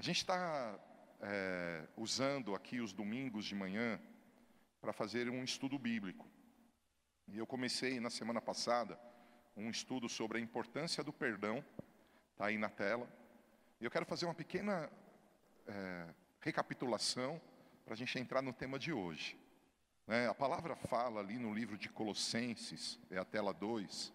[0.00, 0.80] A gente está
[1.20, 4.00] é, usando aqui os domingos de manhã
[4.80, 6.26] para fazer um estudo bíblico.
[7.28, 8.98] E eu comecei na semana passada
[9.54, 11.62] um estudo sobre a importância do perdão,
[12.32, 13.06] está aí na tela.
[13.78, 14.90] E eu quero fazer uma pequena
[15.66, 16.06] é,
[16.40, 17.38] recapitulação
[17.84, 19.38] para a gente entrar no tema de hoje.
[20.06, 24.14] Né, a palavra fala ali no livro de Colossenses, é a tela 2,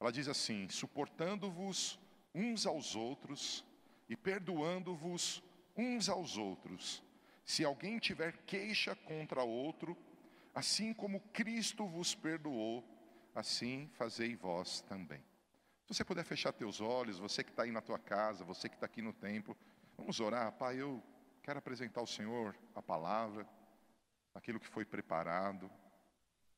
[0.00, 2.00] ela diz assim: suportando-vos
[2.34, 3.64] uns aos outros
[4.08, 5.42] e perdoando-vos
[5.76, 7.02] uns aos outros.
[7.44, 9.96] Se alguém tiver queixa contra outro,
[10.54, 12.84] assim como Cristo vos perdoou,
[13.34, 15.22] assim fazei vós também.
[15.86, 18.74] Se você puder fechar teus olhos, você que está aí na tua casa, você que
[18.74, 19.56] está aqui no templo,
[19.98, 20.52] vamos orar.
[20.52, 21.02] Pai, eu
[21.42, 23.46] quero apresentar ao Senhor a palavra,
[24.34, 25.70] aquilo que foi preparado.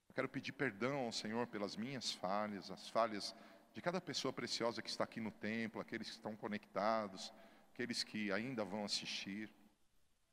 [0.09, 3.35] Eu quero pedir perdão ao Senhor pelas minhas falhas, as falhas
[3.75, 7.33] de cada pessoa preciosa que está aqui no templo, aqueles que estão conectados,
[7.77, 9.51] aqueles que ainda vão assistir.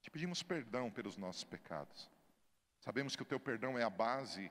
[0.02, 2.10] Te pedimos perdão pelos nossos pecados.
[2.80, 4.50] Sabemos que o teu perdão é a base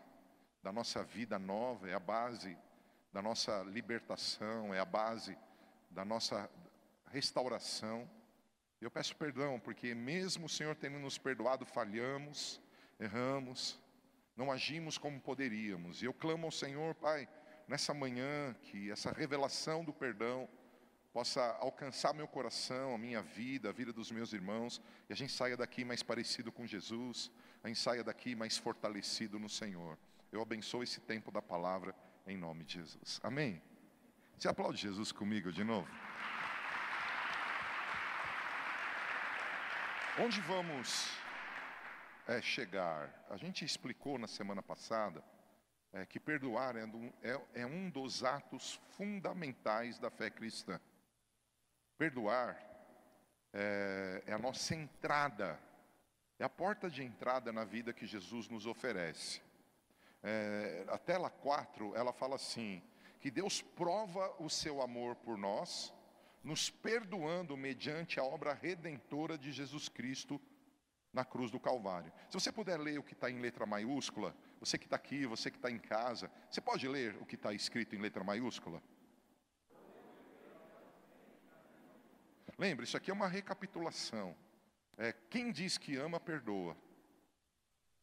[0.63, 2.55] da nossa vida nova, é a base
[3.11, 5.39] da nossa libertação, é a base
[5.91, 6.51] da nossa
[7.07, 8.07] restauração.
[8.79, 12.61] Eu peço perdão, porque mesmo o Senhor tendo nos perdoado, falhamos,
[13.01, 13.81] erramos,
[14.37, 16.03] não agimos como poderíamos.
[16.03, 17.27] E eu clamo ao Senhor, Pai,
[17.67, 20.47] nessa manhã, que essa revelação do perdão
[21.13, 25.33] possa alcançar meu coração, a minha vida, a vida dos meus irmãos, e a gente
[25.33, 27.31] saia daqui mais parecido com Jesus,
[27.63, 29.99] a gente saia daqui mais fortalecido no Senhor.
[30.31, 31.95] Eu abençoo esse tempo da palavra
[32.27, 33.21] em nome de Jesus.
[33.23, 33.63] Amém?
[34.39, 35.89] Você aplaude Jesus comigo de novo?
[40.19, 41.11] Onde vamos
[42.27, 43.25] é, chegar?
[43.29, 45.23] A gente explicou na semana passada
[45.93, 46.85] é, que perdoar é,
[47.23, 50.81] é, é um dos atos fundamentais da fé cristã.
[52.03, 52.61] Perdoar
[53.53, 55.57] é, é, a nossa entrada,
[56.37, 59.41] é a porta de entrada na vida que Jesus nos oferece.
[60.21, 62.83] É, a tela 4, ela fala assim:
[63.21, 65.95] que Deus prova o seu amor por nós,
[66.43, 70.41] nos perdoando mediante a obra redentora de Jesus Cristo
[71.13, 72.13] na cruz do Calvário.
[72.29, 75.53] Se você puder ler o que está em letra maiúscula, você que está aqui, você
[75.53, 78.83] que está em casa, você pode ler o que está escrito em letra maiúscula?
[82.59, 84.37] Lembre, isso aqui é uma recapitulação.
[84.97, 86.77] É, quem diz que ama, perdoa.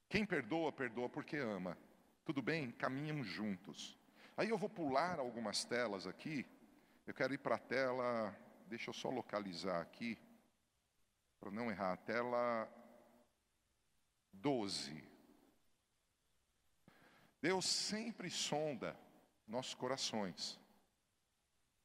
[0.07, 1.77] Quem perdoa, perdoa porque ama.
[2.25, 2.71] Tudo bem?
[2.71, 3.97] Caminham juntos.
[4.35, 6.45] Aí eu vou pular algumas telas aqui.
[7.05, 8.35] Eu quero ir para a tela,
[8.67, 10.15] deixa eu só localizar aqui,
[11.39, 12.71] para não errar, tela
[14.31, 15.03] 12.
[17.41, 18.95] Deus sempre sonda
[19.47, 20.59] nossos corações,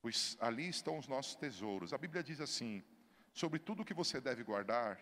[0.05, 1.95] pois ali estão os nossos tesouros.
[1.95, 2.85] A Bíblia diz assim:
[3.33, 5.01] sobre tudo que você deve guardar,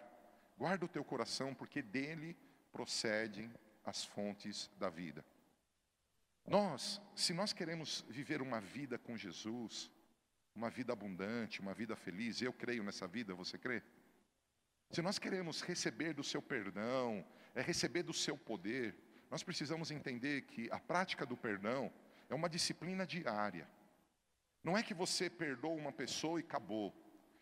[0.56, 2.36] guarda o teu coração, porque dele
[2.70, 3.52] procedem
[3.84, 5.24] as fontes da vida.
[6.46, 9.90] Nós, se nós queremos viver uma vida com Jesus,
[10.54, 13.82] uma vida abundante, uma vida feliz, eu creio nessa vida, você crê?
[14.88, 17.26] Se nós queremos receber do seu perdão,
[17.56, 18.96] é receber do seu poder,
[19.28, 21.92] nós precisamos entender que a prática do perdão
[22.30, 23.68] é uma disciplina diária.
[24.62, 26.94] Não é que você perdoa uma pessoa e acabou.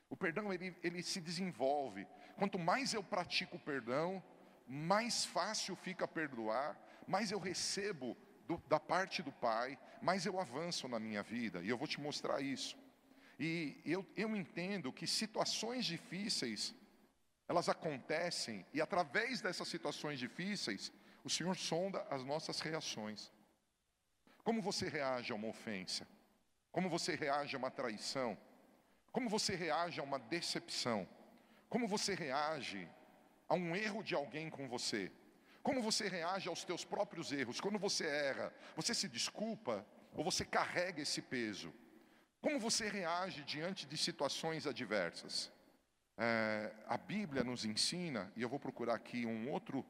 [0.08, 2.06] O perdão ele, ele se desenvolve.
[2.36, 4.22] Quanto mais eu pratico o perdão,
[4.66, 8.16] mais fácil fica perdoar, mais eu recebo
[8.46, 11.62] do, da parte do Pai, mais eu avanço na minha vida.
[11.62, 12.76] E eu vou te mostrar isso.
[13.38, 16.74] E eu, eu entendo que situações difíceis
[17.48, 20.92] elas acontecem e através dessas situações difíceis,
[21.24, 23.32] o Senhor sonda as nossas reações.
[24.44, 26.06] Como você reage a uma ofensa?
[26.72, 28.36] Como você reage a uma traição?
[29.12, 31.08] Como você reage a uma decepção?
[31.68, 32.88] Como você reage
[33.48, 35.10] a um erro de alguém com você?
[35.62, 37.60] Como você reage aos teus próprios erros?
[37.60, 41.72] Quando você erra, você se desculpa ou você carrega esse peso?
[42.40, 45.52] Como você reage diante de situações adversas?
[46.16, 49.84] É, a Bíblia nos ensina, e eu vou procurar aqui um outro,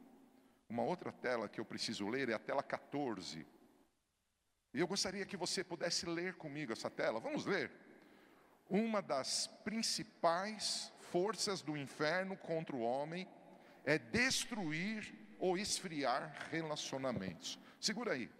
[0.68, 3.46] uma outra tela que eu preciso ler, é a tela 14.
[4.72, 7.18] E eu gostaria que você pudesse ler comigo essa tela.
[7.20, 7.70] Vamos ler.
[8.68, 13.28] Uma das principais forças do inferno contra o homem
[13.84, 17.58] é destruir ou esfriar relacionamentos.
[17.80, 18.30] Segura aí.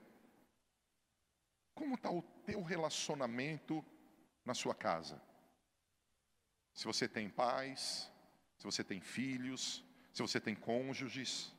[1.75, 3.85] Como está o teu relacionamento
[4.44, 5.21] na sua casa?
[6.75, 8.11] Se você tem pais,
[8.56, 11.53] se você tem filhos, se você tem cônjuges,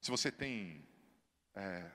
[0.00, 0.86] se você tem
[1.54, 1.90] é,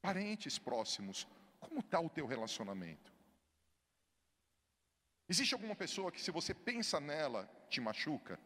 [0.00, 1.26] parentes próximos,
[1.60, 3.12] como está o teu relacionamento?
[5.28, 8.40] Existe alguma pessoa que, se você pensa nela, te machuca,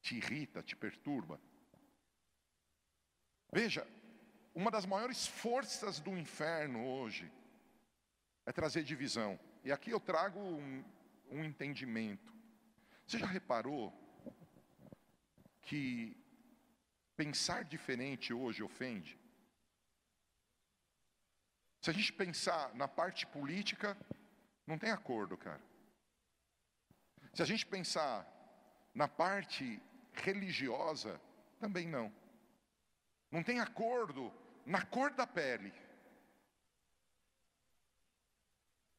[0.00, 1.40] te irrita, te perturba.
[3.52, 3.86] Veja,
[4.54, 7.30] uma das maiores forças do inferno hoje
[8.46, 9.38] é trazer divisão.
[9.64, 10.84] E aqui eu trago um,
[11.30, 12.32] um entendimento.
[13.06, 13.92] Você já reparou
[15.62, 16.16] que
[17.16, 19.18] pensar diferente hoje ofende?
[21.84, 23.94] Se a gente pensar na parte política,
[24.66, 25.60] não tem acordo, cara.
[27.34, 28.26] Se a gente pensar
[28.94, 29.82] na parte
[30.14, 31.20] religiosa,
[31.60, 32.10] também não.
[33.30, 34.32] Não tem acordo
[34.64, 35.74] na cor da pele.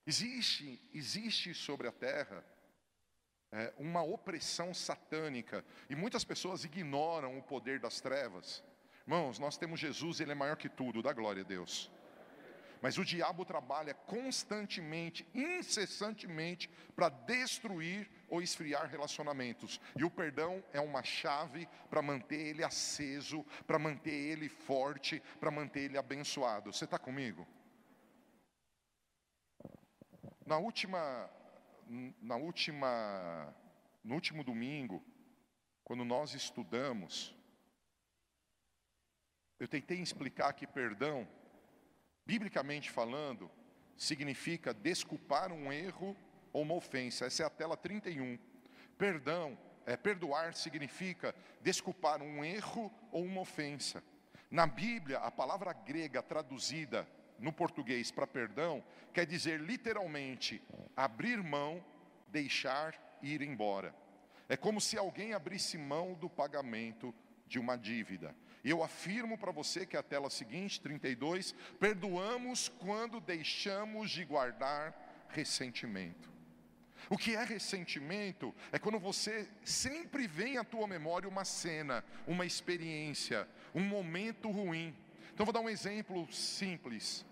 [0.05, 2.45] Existe, existe sobre a terra
[3.51, 8.63] é, uma opressão satânica e muitas pessoas ignoram o poder das trevas.
[9.07, 11.91] Irmãos, nós temos Jesus, ele é maior que tudo, dá glória a Deus.
[12.85, 19.81] Mas o diabo trabalha constantemente, incessantemente, para destruir ou esfriar relacionamentos.
[19.97, 25.49] E o perdão é uma chave para manter ele aceso, para manter ele forte, para
[25.49, 26.71] manter ele abençoado.
[26.71, 27.47] Você está comigo?
[30.45, 31.27] Na última,
[32.21, 33.51] na última,
[34.03, 35.03] no último domingo,
[35.83, 37.35] quando nós estudamos,
[39.59, 41.27] eu tentei explicar que perdão,
[42.25, 43.49] biblicamente falando,
[43.97, 46.15] significa desculpar um erro
[46.51, 47.25] ou uma ofensa.
[47.25, 48.37] Essa é a tela 31.
[48.97, 54.03] Perdão, é, perdoar significa desculpar um erro ou uma ofensa.
[54.49, 57.07] Na Bíblia, a palavra grega traduzida
[57.37, 58.83] no português para perdão,
[59.13, 60.61] quer dizer literalmente
[60.95, 61.83] abrir mão,
[62.29, 63.93] deixar ir embora.
[64.47, 67.13] É como se alguém abrisse mão do pagamento
[67.47, 68.35] de uma dívida.
[68.65, 75.25] Eu afirmo para você que é a tela seguinte, 32, perdoamos quando deixamos de guardar
[75.29, 76.33] ressentimento.
[77.09, 78.53] O que é ressentimento?
[78.71, 84.95] É quando você sempre vem à tua memória uma cena, uma experiência, um momento ruim
[85.35, 87.25] então vou dar um exemplo simples.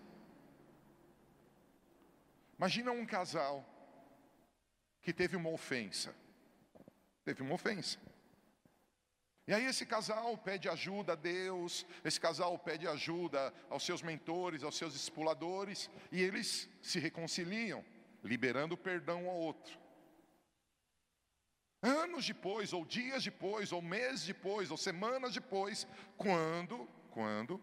[2.58, 3.64] Imagina um casal
[5.00, 6.14] que teve uma ofensa.
[7.24, 7.98] Teve uma ofensa.
[9.46, 14.62] E aí esse casal pede ajuda a Deus, esse casal pede ajuda aos seus mentores,
[14.62, 17.84] aos seus discipuladores, e eles se reconciliam,
[18.22, 19.78] liberando perdão ao outro.
[21.82, 25.86] Anos depois, ou dias depois, ou meses depois, ou semanas depois,
[26.16, 27.62] quando, quando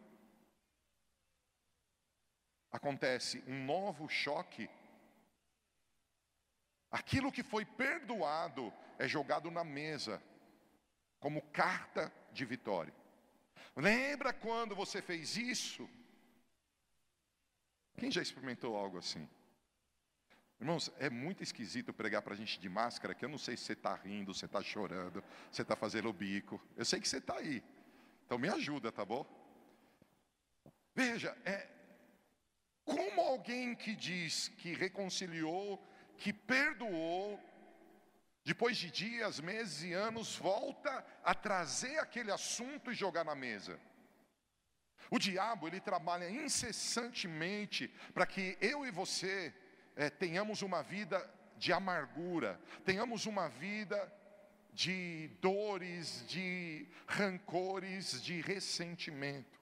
[2.72, 4.70] acontece um novo choque,
[6.92, 10.22] aquilo que foi perdoado é jogado na mesa
[11.22, 12.94] como carta de vitória.
[13.76, 15.90] Lembra quando você fez isso?
[17.96, 19.30] Quem já experimentou algo assim?
[20.60, 23.64] Irmãos, é muito esquisito pregar para a gente de máscara, que eu não sei se
[23.64, 26.62] você está rindo, se está chorando, se está fazendo o bico.
[26.76, 27.64] Eu sei que você está aí.
[28.26, 29.26] Então me ajuda, tá bom?
[30.94, 31.68] Veja, é,
[32.84, 35.84] como alguém que diz que reconciliou,
[36.18, 37.40] que perdoou,
[38.44, 43.80] depois de dias, meses e anos, volta a trazer aquele assunto e jogar na mesa?
[45.10, 49.54] O diabo, ele trabalha incessantemente para que eu e você
[49.96, 54.12] é, tenhamos uma vida de amargura, tenhamos uma vida
[54.74, 59.60] de dores, de rancores, de ressentimento.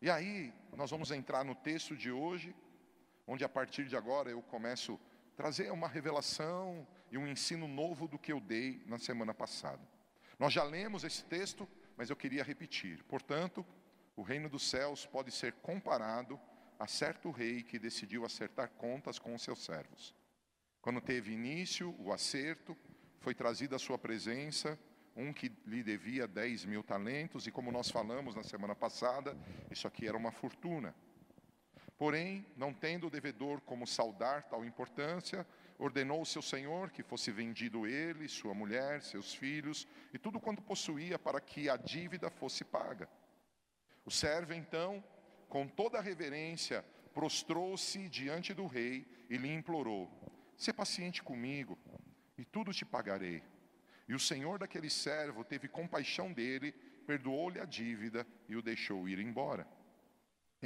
[0.00, 2.54] E aí, nós vamos entrar no texto de hoje,
[3.26, 8.08] onde a partir de agora eu começo a trazer uma revelação e um ensino novo
[8.08, 9.80] do que eu dei na semana passada.
[10.38, 13.04] Nós já lemos esse texto, mas eu queria repetir.
[13.04, 13.64] Portanto,
[14.16, 16.40] o reino dos céus pode ser comparado
[16.78, 20.14] a certo rei que decidiu acertar contas com os seus servos.
[20.80, 22.76] Quando teve início o acerto,
[23.20, 24.78] foi trazido à sua presença
[25.16, 29.36] um que lhe devia 10 mil talentos, e como nós falamos na semana passada,
[29.70, 30.94] isso aqui era uma fortuna.
[31.98, 35.46] Porém, não tendo o devedor como saudar tal importância,
[35.78, 40.62] ordenou o seu senhor que fosse vendido ele, sua mulher, seus filhos e tudo quanto
[40.62, 43.08] possuía para que a dívida fosse paga.
[44.04, 45.02] O servo então,
[45.48, 46.84] com toda a reverência,
[47.14, 50.10] prostrou-se diante do rei e lhe implorou:
[50.56, 51.78] "Se paciente comigo,
[52.36, 53.42] e tudo te pagarei."
[54.08, 56.72] E o senhor daquele servo teve compaixão dele,
[57.06, 59.66] perdoou-lhe a dívida e o deixou ir embora.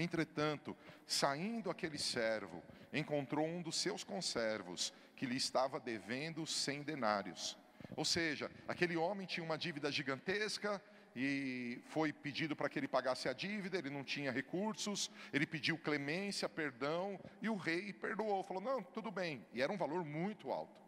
[0.00, 0.74] Entretanto,
[1.06, 7.58] saindo aquele servo, encontrou um dos seus conservos que lhe estava devendo cem denários.
[7.94, 10.82] Ou seja, aquele homem tinha uma dívida gigantesca
[11.14, 15.76] e foi pedido para que ele pagasse a dívida, ele não tinha recursos, ele pediu
[15.76, 20.50] clemência, perdão, e o rei perdoou, falou: Não, tudo bem, e era um valor muito
[20.50, 20.80] alto.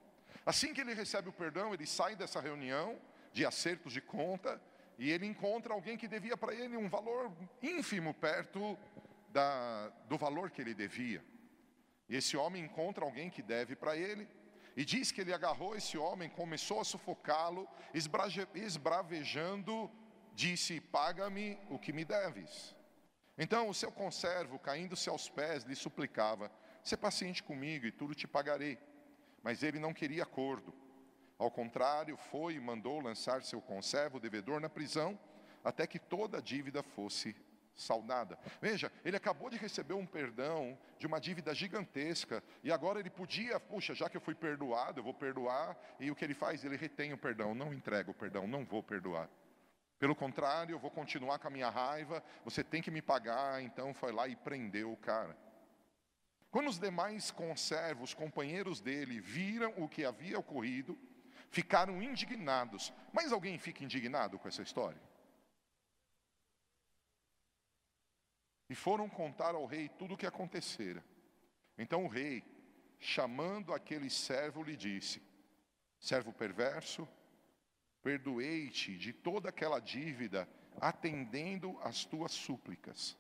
[0.47, 2.99] Assim que ele recebe o perdão, ele sai dessa reunião
[3.33, 4.59] de acertos de conta
[4.99, 8.79] e ele encontra alguém que devia para ele um valor ínfimo perto
[9.33, 11.25] da, do valor que ele devia.
[12.09, 14.29] E esse homem encontra alguém que deve para ele
[14.77, 17.69] e diz que ele agarrou esse homem, começou a sufocá-lo,
[18.55, 19.91] esbravejando,
[20.35, 22.75] disse: Paga-me o que me deves.
[23.37, 26.51] Então o seu conservo, caindo-se aos pés, lhe suplicava:
[26.83, 28.79] Sê paciente comigo e tudo te pagarei.
[29.43, 30.73] Mas ele não queria acordo.
[31.39, 35.19] Ao contrário, foi e mandou lançar seu conservo, devedor, na prisão,
[35.65, 37.35] até que toda a dívida fosse
[37.75, 38.39] saldada.
[38.61, 43.59] Veja, ele acabou de receber um perdão de uma dívida gigantesca e agora ele podia,
[43.59, 45.77] puxa, já que eu fui perdoado, eu vou perdoar.
[45.99, 46.65] E o que ele faz?
[46.65, 49.29] Ele retém o perdão, não entrega o perdão, não vou perdoar.
[49.99, 53.63] Pelo contrário, eu vou continuar com a minha raiva, você tem que me pagar.
[53.63, 55.37] Então foi lá e prendeu o cara.
[56.51, 60.99] Quando os demais conservos, companheiros dele, viram o que havia ocorrido,
[61.51, 62.93] ficaram indignados.
[63.13, 65.01] Mas alguém fica indignado com essa história?
[68.73, 71.05] E foram contar ao rei tudo o que acontecera.
[71.77, 72.43] Então o rei,
[72.99, 75.21] chamando aquele servo, lhe disse:
[76.01, 77.07] Servo perverso,
[78.03, 80.49] perdoei-te de toda aquela dívida,
[80.81, 83.15] atendendo às tuas súplicas.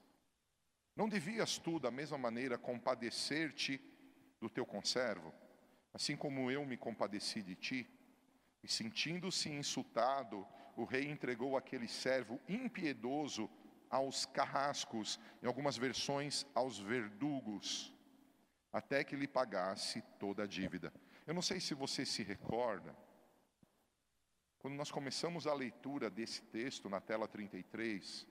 [0.97, 3.79] Não devias tu, da mesma maneira, compadecer-te
[4.41, 5.35] do teu conservo,
[5.93, 7.87] assim como eu me compadeci de ti?
[8.63, 13.51] E sentindo-se insultado, o rei entregou aquele servo impiedoso
[13.93, 17.95] aos carrascos, em algumas versões, aos verdugos,
[18.73, 20.91] até que lhe pagasse toda a dívida.
[21.27, 22.97] Eu não sei se você se recorda,
[24.59, 28.27] quando nós começamos a leitura desse texto na tela 33,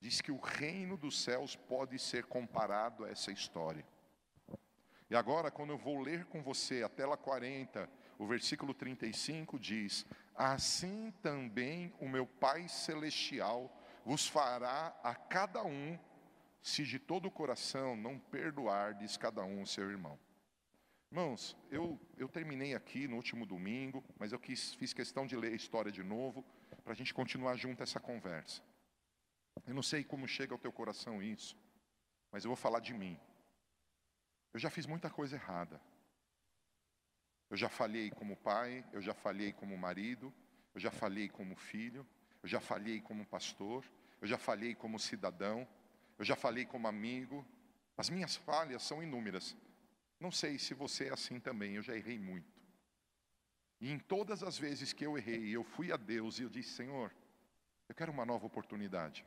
[0.00, 3.86] diz que o reino dos céus pode ser comparado a essa história.
[5.08, 10.06] E agora, quando eu vou ler com você a tela 40, o versículo 35 diz:
[10.34, 13.70] Assim também o meu Pai Celestial
[14.04, 15.98] vos fará a cada um,
[16.62, 20.18] se de todo o coração não perdoardes cada um o seu irmão.
[21.10, 25.52] Irmãos, eu, eu terminei aqui no último domingo, mas eu quis, fiz questão de ler
[25.52, 26.44] a história de novo,
[26.84, 28.62] para a gente continuar junto essa conversa.
[29.66, 31.56] Eu não sei como chega ao teu coração isso,
[32.30, 33.18] mas eu vou falar de mim.
[34.52, 35.80] Eu já fiz muita coisa errada.
[37.48, 40.32] Eu já falhei como pai, eu já falhei como marido,
[40.72, 42.06] eu já falhei como filho,
[42.42, 43.84] eu já falhei como pastor,
[44.20, 45.66] eu já falhei como cidadão,
[46.18, 47.46] eu já falei como amigo.
[47.96, 49.56] As minhas falhas são inúmeras.
[50.18, 52.50] Não sei se você é assim também, eu já errei muito.
[53.80, 56.70] E em todas as vezes que eu errei, eu fui a Deus e eu disse:
[56.70, 57.14] Senhor,
[57.88, 59.24] eu quero uma nova oportunidade.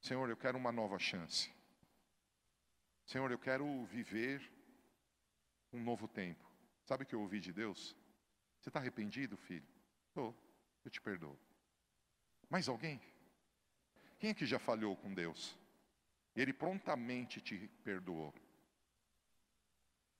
[0.00, 1.52] Senhor, eu quero uma nova chance.
[3.04, 4.50] Senhor, eu quero viver
[5.72, 6.50] um novo tempo.
[6.84, 7.94] Sabe o que eu ouvi de Deus?
[8.58, 9.66] Você está arrependido, filho?
[10.08, 10.34] Estou,
[10.84, 11.38] eu te perdoo.
[12.52, 13.00] Mais alguém?
[14.18, 15.58] Quem é que já falhou com Deus?
[16.36, 18.32] Ele prontamente te perdoou.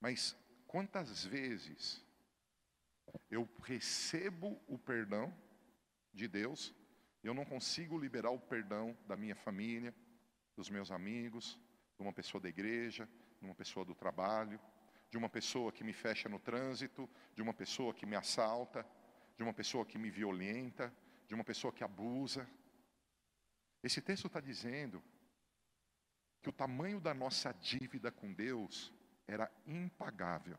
[0.00, 0.34] Mas
[0.66, 2.02] quantas vezes
[3.30, 5.32] eu recebo o perdão
[6.14, 6.74] de Deus
[7.22, 9.94] eu não consigo liberar o perdão da minha família,
[10.56, 11.56] dos meus amigos,
[11.96, 13.08] de uma pessoa da igreja,
[13.38, 14.58] de uma pessoa do trabalho,
[15.08, 18.84] de uma pessoa que me fecha no trânsito, de uma pessoa que me assalta,
[19.36, 20.92] de uma pessoa que me violenta,
[21.32, 22.46] de uma pessoa que abusa.
[23.82, 25.02] Esse texto está dizendo
[26.42, 28.92] que o tamanho da nossa dívida com Deus
[29.26, 30.58] era impagável.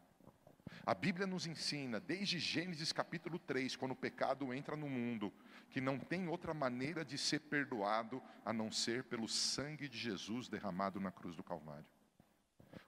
[0.84, 5.32] A Bíblia nos ensina, desde Gênesis capítulo 3, quando o pecado entra no mundo,
[5.70, 10.48] que não tem outra maneira de ser perdoado a não ser pelo sangue de Jesus
[10.48, 11.86] derramado na cruz do Calvário.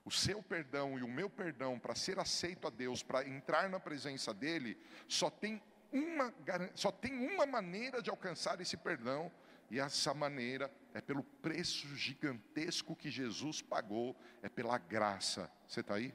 [0.04, 3.78] O seu perdão e o meu perdão, para ser aceito a Deus, para entrar na
[3.78, 4.76] presença dEle,
[5.06, 5.62] só tem
[5.98, 6.34] uma,
[6.74, 9.30] só tem uma maneira de alcançar esse perdão,
[9.70, 15.50] e essa maneira é pelo preço gigantesco que Jesus pagou, é pela graça.
[15.66, 16.14] Você está aí?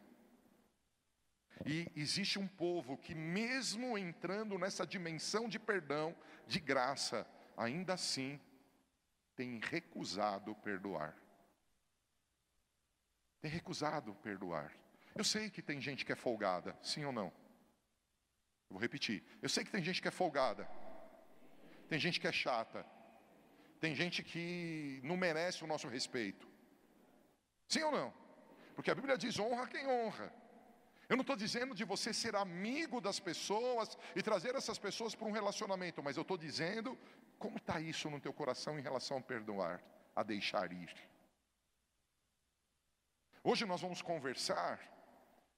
[1.65, 6.15] E existe um povo que, mesmo entrando nessa dimensão de perdão,
[6.47, 8.39] de graça, ainda assim
[9.35, 11.15] tem recusado perdoar.
[13.41, 14.71] Tem recusado perdoar.
[15.15, 17.31] Eu sei que tem gente que é folgada, sim ou não?
[18.71, 19.21] Eu vou repetir.
[19.41, 20.65] Eu sei que tem gente que é folgada.
[21.89, 22.85] Tem gente que é chata.
[23.81, 26.47] Tem gente que não merece o nosso respeito.
[27.67, 28.13] Sim ou não?
[28.73, 30.33] Porque a Bíblia diz: honra quem honra.
[31.09, 35.27] Eu não estou dizendo de você ser amigo das pessoas e trazer essas pessoas para
[35.27, 36.97] um relacionamento, mas eu estou dizendo
[37.37, 39.83] como está isso no teu coração em relação a perdoar,
[40.15, 40.95] a deixar ir.
[43.43, 44.79] Hoje nós vamos conversar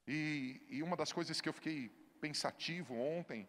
[0.07, 1.91] e, e uma das coisas que eu fiquei
[2.23, 3.45] pensativo ontem.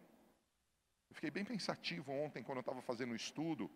[1.09, 3.71] Eu fiquei bem pensativo ontem quando eu estava fazendo o estudo.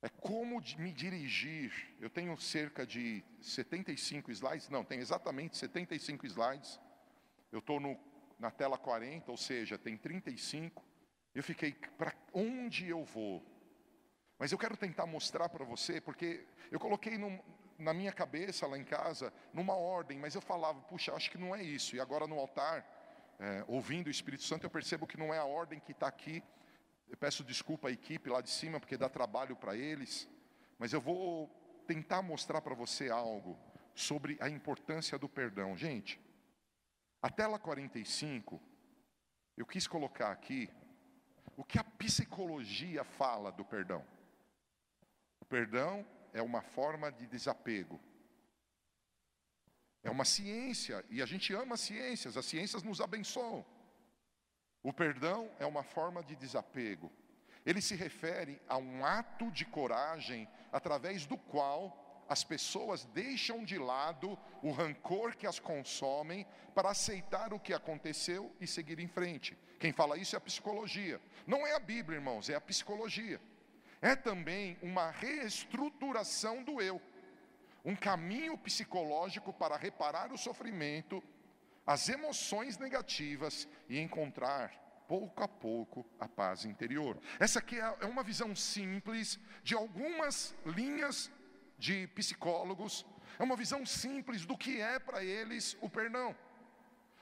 [0.00, 1.70] É como me dirigir.
[2.00, 6.80] Eu tenho cerca de 75 slides, não, tem exatamente 75 slides.
[7.52, 7.78] Eu estou
[8.38, 10.82] na tela 40, ou seja, tem 35.
[11.34, 13.44] Eu fiquei, para onde eu vou?
[14.38, 17.38] Mas eu quero tentar mostrar para você, porque eu coloquei num,
[17.78, 21.54] na minha cabeça lá em casa, numa ordem, mas eu falava, puxa, acho que não
[21.54, 21.94] é isso.
[21.94, 22.95] E agora no altar,
[23.38, 26.42] é, ouvindo o Espírito Santo, eu percebo que não é a ordem que está aqui.
[27.08, 30.28] Eu peço desculpa à equipe lá de cima, porque dá trabalho para eles.
[30.78, 31.48] Mas eu vou
[31.86, 33.58] tentar mostrar para você algo
[33.94, 35.76] sobre a importância do perdão.
[35.76, 36.20] Gente,
[37.22, 38.60] a tela 45,
[39.56, 40.70] eu quis colocar aqui
[41.56, 44.04] o que a psicologia fala do perdão.
[45.40, 48.00] O perdão é uma forma de desapego.
[50.06, 53.66] É uma ciência, e a gente ama ciências, as ciências nos abençoam.
[54.80, 57.10] O perdão é uma forma de desapego.
[57.64, 63.78] Ele se refere a um ato de coragem através do qual as pessoas deixam de
[63.78, 69.58] lado o rancor que as consomem para aceitar o que aconteceu e seguir em frente.
[69.80, 71.20] Quem fala isso é a psicologia.
[71.48, 73.40] Não é a Bíblia, irmãos, é a psicologia.
[74.00, 77.02] É também uma reestruturação do eu,
[77.86, 81.22] um caminho psicológico para reparar o sofrimento,
[81.86, 84.72] as emoções negativas e encontrar
[85.06, 87.16] pouco a pouco a paz interior.
[87.38, 91.30] Essa aqui é, é uma visão simples de algumas linhas
[91.78, 93.06] de psicólogos,
[93.38, 96.34] é uma visão simples do que é para eles o perdão.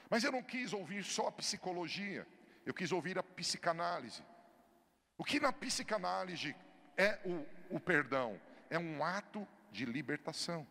[0.09, 2.27] Mas eu não quis ouvir só a psicologia,
[2.65, 4.23] eu quis ouvir a psicanálise.
[5.19, 6.57] O que na psicanálise
[6.97, 8.41] é o, o perdão?
[8.71, 10.67] É um ato de libertação.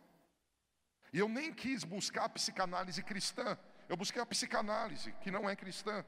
[1.12, 3.56] E eu nem quis buscar a psicanálise cristã,
[3.88, 6.04] eu busquei a psicanálise, que não é cristã.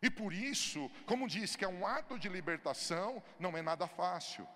[0.00, 4.48] E por isso, como diz que é um ato de libertação, não é nada fácil.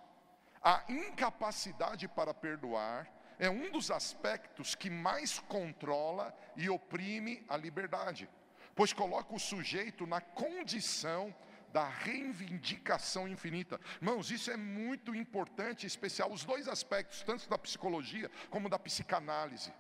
[0.62, 8.28] A incapacidade para perdoar é um dos aspectos que mais controla e oprime a liberdade,
[8.74, 11.34] pois coloca o sujeito na condição
[11.72, 13.80] da reivindicação infinita.
[14.00, 19.72] Irmãos, isso é muito importante, especial, os dois aspectos, tanto da psicologia como da psicanálise.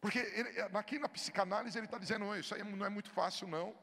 [0.00, 3.74] Porque ele, aqui na psicanálise ele está dizendo, isso aí não é muito fácil não.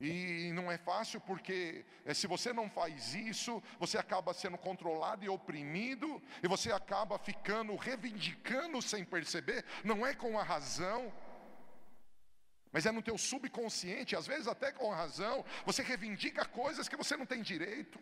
[0.00, 5.24] E não é fácil porque é, se você não faz isso, você acaba sendo controlado
[5.24, 11.12] e oprimido, e você acaba ficando reivindicando sem perceber, não é com a razão,
[12.74, 17.16] mas é no teu subconsciente, às vezes até com razão, você reivindica coisas que você
[17.16, 18.00] não tem direito.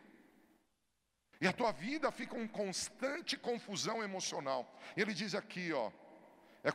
[1.38, 4.74] E a tua vida fica uma constante confusão emocional.
[4.96, 5.92] Ele diz aqui, ó,
[6.64, 6.70] é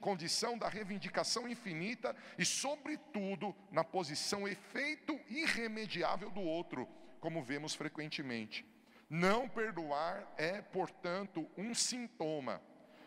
[0.00, 6.88] condição da reivindicação infinita e, sobretudo, na posição efeito irremediável do outro,
[7.20, 8.64] como vemos frequentemente.
[9.10, 12.62] Não perdoar é, portanto, um sintoma,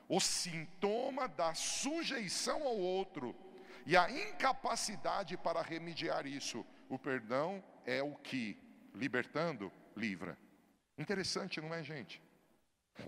[0.07, 3.35] o sintoma da sujeição ao outro
[3.87, 6.65] e a incapacidade para remediar isso.
[6.89, 8.57] O perdão é o que,
[8.93, 10.37] libertando, livra.
[10.97, 12.21] Interessante, não é, gente?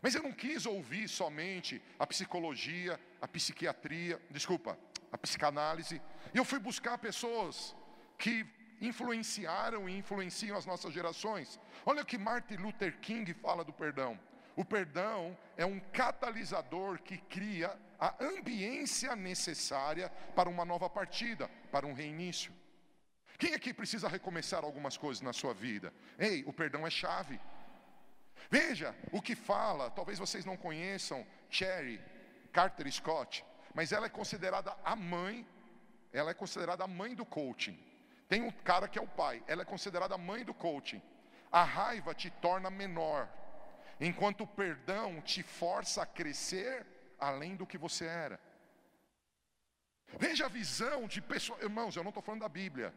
[0.02, 4.80] Mas eu não quis ouvir somente a psicologia, a psiquiatria, desculpa,
[5.12, 6.02] a psicanálise.
[6.34, 7.76] E eu fui buscar pessoas
[8.18, 8.48] que
[8.80, 11.60] influenciaram e influenciam as nossas gerações.
[11.86, 14.18] Olha o que Martin Luther King fala do perdão.
[14.56, 21.86] O perdão é um catalisador que cria a ambiência necessária para uma nova partida, para
[21.86, 22.54] um reinício.
[23.38, 25.94] Quem aqui precisa recomeçar algumas coisas na sua vida?
[26.18, 27.40] Ei, o perdão é chave.
[28.50, 32.02] Veja o que fala, talvez vocês não conheçam Cherry
[32.52, 35.46] Carter Scott, mas ela é considerada a mãe,
[36.12, 37.78] ela é considerada a mãe do coaching.
[38.28, 41.02] Tem um cara que é o pai, ela é considerada a mãe do coaching.
[41.52, 43.28] A raiva te torna menor,
[44.00, 46.86] enquanto o perdão te força a crescer
[47.20, 48.40] além do que você era.
[50.18, 52.94] Veja a visão de pessoas, irmãos, eu não estou falando da Bíblia.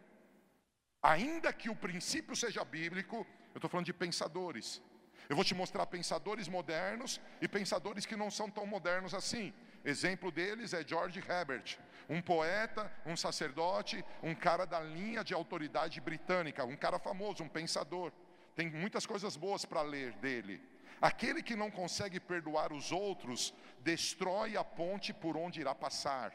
[1.03, 4.81] Ainda que o princípio seja bíblico, eu estou falando de pensadores.
[5.29, 9.53] Eu vou te mostrar pensadores modernos e pensadores que não são tão modernos assim.
[9.85, 16.01] Exemplo deles é George Herbert, um poeta, um sacerdote, um cara da linha de autoridade
[16.01, 18.13] britânica, um cara famoso, um pensador.
[18.55, 20.61] Tem muitas coisas boas para ler dele.
[21.03, 26.33] Aquele que não consegue perdoar os outros, destrói a ponte por onde irá passar.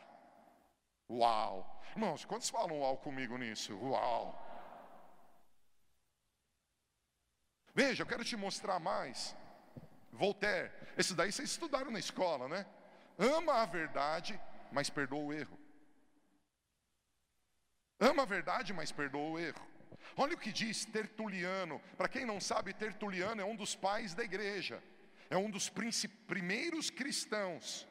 [1.09, 1.81] Uau!
[1.91, 3.73] Irmãos, quantos falam uau comigo nisso?
[3.77, 4.45] Uau!
[7.73, 9.33] Veja, eu quero te mostrar mais.
[10.11, 12.65] Voltaire, esse daí vocês estudaram na escola, né?
[13.17, 14.37] Ama a verdade,
[14.69, 15.57] mas perdoa o erro.
[18.01, 19.65] Ama a verdade, mas perdoa o erro.
[20.15, 21.81] Olha o que diz Tertuliano.
[21.97, 24.81] Para quem não sabe, Tertuliano é um dos pais da igreja,
[25.29, 25.69] é um dos
[26.27, 27.87] primeiros cristãos,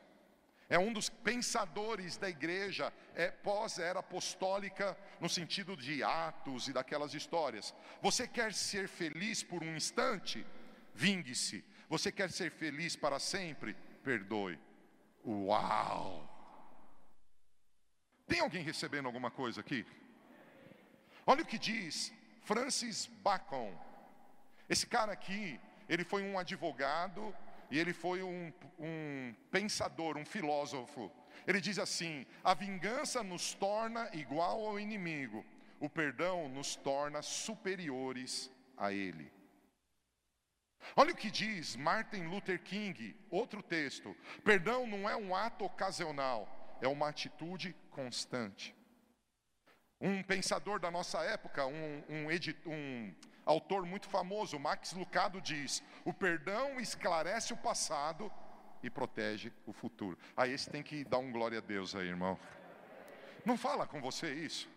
[0.69, 7.15] é um dos pensadores da igreja é, pós-era apostólica, no sentido de Atos e daquelas
[7.15, 7.73] histórias.
[8.03, 10.45] Você quer ser feliz por um instante?
[10.95, 11.65] Vingue-se.
[11.89, 13.75] Você quer ser feliz para sempre?
[14.03, 14.59] Perdoe.
[15.25, 16.33] Uau!
[18.27, 19.87] Tem alguém recebendo alguma coisa aqui?
[21.27, 22.13] Olha o que diz
[22.43, 23.75] Francis Bacon.
[24.69, 27.35] Esse cara aqui, ele foi um advogado
[27.69, 31.11] e ele foi um, um pensador, um filósofo.
[31.45, 35.45] Ele diz assim: a vingança nos torna igual ao inimigo,
[35.81, 39.33] o perdão nos torna superiores a ele.
[40.95, 46.79] Olha o que diz Martin Luther King, outro texto: perdão não é um ato ocasional,
[46.81, 48.76] é uma atitude constante.
[50.01, 53.15] Um pensador da nossa época, um, um, um
[53.47, 58.31] autor muito famoso, Max Lucado, diz: o perdão esclarece o passado
[58.83, 60.19] e protege o futuro.
[60.37, 62.39] Aí esse tem que dar um glória a Deus aí, irmão.
[63.45, 64.69] Não fala com você isso?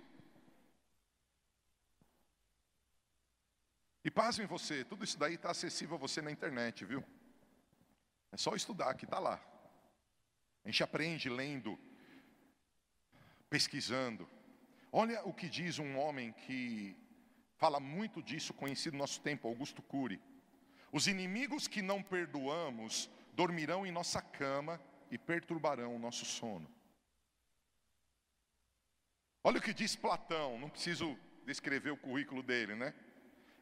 [4.04, 7.04] E pasmem você, tudo isso daí está acessível a você na internet, viu?
[8.32, 9.40] É só estudar que está lá.
[10.64, 11.78] A gente aprende lendo,
[13.50, 14.30] pesquisando.
[14.92, 16.96] Olha o que diz um homem que
[17.58, 20.20] fala muito disso, conhecido no nosso tempo, Augusto Cury.
[20.92, 26.70] Os inimigos que não perdoamos dormirão em nossa cama e perturbarão o nosso sono.
[29.44, 32.94] Olha o que diz Platão, não preciso descrever o currículo dele, né?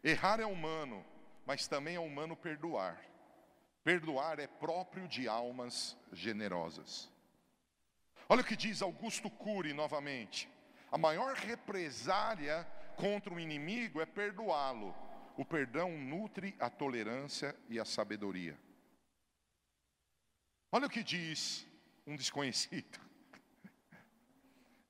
[0.03, 1.05] Errar é humano,
[1.45, 3.01] mas também é humano perdoar.
[3.83, 7.11] Perdoar é próprio de almas generosas.
[8.29, 10.49] Olha o que diz Augusto Cury novamente.
[10.91, 14.95] A maior represália contra o inimigo é perdoá-lo.
[15.37, 18.57] O perdão nutre a tolerância e a sabedoria.
[20.71, 21.67] Olha o que diz
[22.05, 22.99] um desconhecido.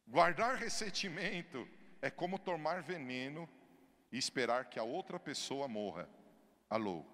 [0.07, 1.67] Guardar ressentimento
[2.01, 3.49] é como tomar veneno
[4.11, 6.09] e esperar que a outra pessoa morra.
[6.69, 7.05] Alô,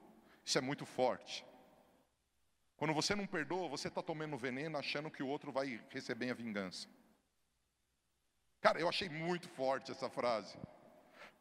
[0.46, 1.44] isso é muito forte.
[2.78, 6.36] Quando você não perdoa, você está tomando veneno achando que o outro vai receber a
[6.36, 6.88] vingança.
[8.64, 10.58] Cara, eu achei muito forte essa frase.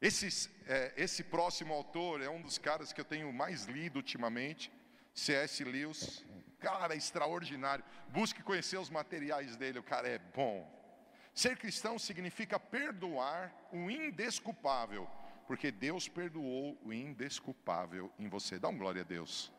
[0.00, 4.72] Esse, é, esse próximo autor é um dos caras que eu tenho mais lido ultimamente,
[5.14, 5.62] C.S.
[5.62, 6.24] Lewis.
[6.58, 7.84] Cara, extraordinário.
[8.08, 10.68] Busque conhecer os materiais dele, o cara é bom.
[11.32, 15.08] Ser cristão significa perdoar o indesculpável,
[15.46, 18.58] porque Deus perdoou o indesculpável em você.
[18.58, 19.52] Dá um glória a Deus.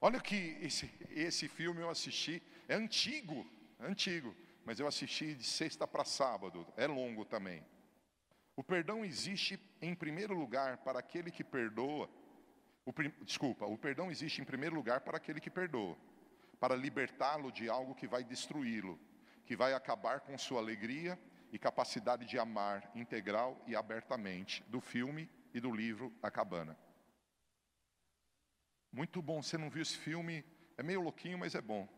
[0.00, 3.46] Olha que esse, esse filme eu assisti, é antigo,
[3.78, 7.64] antigo mas eu assisti de sexta para sábado, é longo também.
[8.56, 12.08] O perdão existe em primeiro lugar para aquele que perdoa.
[12.86, 12.92] O,
[13.24, 15.96] desculpa, o perdão existe em primeiro lugar para aquele que perdoa,
[16.60, 18.98] para libertá-lo de algo que vai destruí-lo,
[19.44, 21.18] que vai acabar com sua alegria
[21.50, 26.76] e capacidade de amar integral e abertamente, do filme e do livro A Cabana.
[28.92, 30.44] Muito bom, você não viu esse filme?
[30.76, 31.88] É meio louquinho, mas é bom.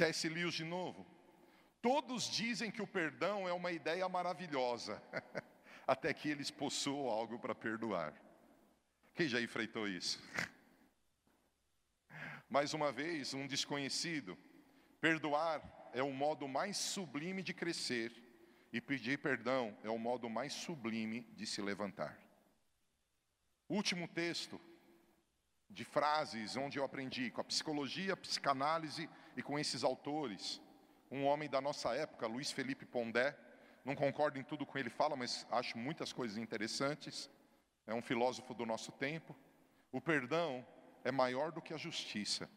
[0.00, 0.30] C.S.
[0.30, 1.06] Lewis de novo.
[1.82, 5.02] Todos dizem que o perdão é uma ideia maravilhosa,
[5.86, 8.14] até que eles possuam algo para perdoar.
[9.14, 10.18] Quem já enfrentou isso?
[12.48, 14.38] Mais uma vez, um desconhecido.
[15.02, 15.60] Perdoar
[15.92, 18.10] é o modo mais sublime de crescer,
[18.72, 22.18] e pedir perdão é o modo mais sublime de se levantar.
[23.68, 24.58] Último texto
[25.68, 30.60] de frases onde eu aprendi com a psicologia, a psicanálise e com esses autores.
[31.10, 33.36] Um homem da nossa época, Luiz Felipe Pondé,
[33.84, 37.30] não concordo em tudo com ele fala, mas acho muitas coisas interessantes.
[37.86, 39.34] É um filósofo do nosso tempo.
[39.90, 40.66] O perdão
[41.02, 42.48] é maior do que a justiça.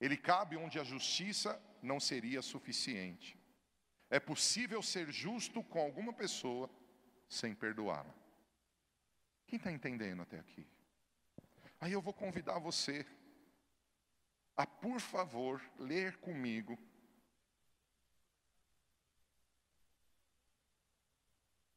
[0.00, 3.38] Ele cabe onde a justiça não seria suficiente.
[4.10, 6.70] É possível ser justo com alguma pessoa
[7.28, 8.14] sem perdoá-la.
[9.46, 10.66] Quem está entendendo até aqui?
[11.80, 13.06] Aí eu vou convidar você
[14.56, 16.78] a, por favor, ler comigo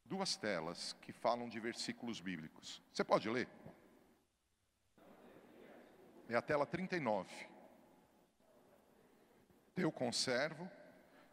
[0.05, 2.81] duas telas que falam de versículos bíblicos.
[2.93, 3.49] Você pode ler?
[6.29, 7.29] É a tela 39.
[9.73, 10.69] Teu conservo,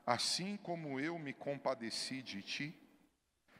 [0.07, 2.81] assim como eu me compadeci de ti,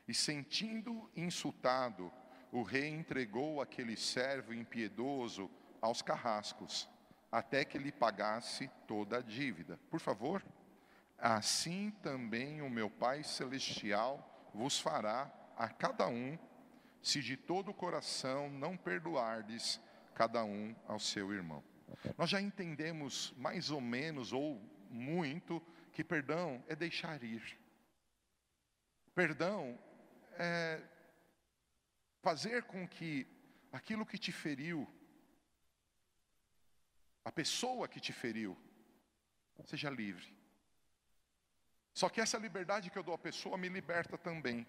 [0.07, 2.13] e sentindo insultado,
[2.53, 6.89] o rei entregou aquele servo impiedoso aos carrascos
[7.35, 9.77] até que lhe pagasse toda a dívida.
[9.91, 10.41] Por favor,
[11.19, 16.39] assim também o meu Pai Celestial vos fará a cada um,
[17.03, 19.81] se de todo o coração não perdoardes
[20.15, 21.61] cada um ao seu irmão.
[22.17, 25.61] Nós já entendemos mais ou menos, ou muito,
[25.93, 27.59] que perdão é deixar ir.
[29.13, 29.77] Perdão
[30.39, 30.81] é
[32.23, 33.27] fazer com que
[33.73, 34.89] aquilo que te feriu,
[37.25, 38.57] a pessoa que te feriu,
[39.65, 40.33] seja livre.
[41.95, 44.67] Só que essa liberdade que eu dou à pessoa me liberta também.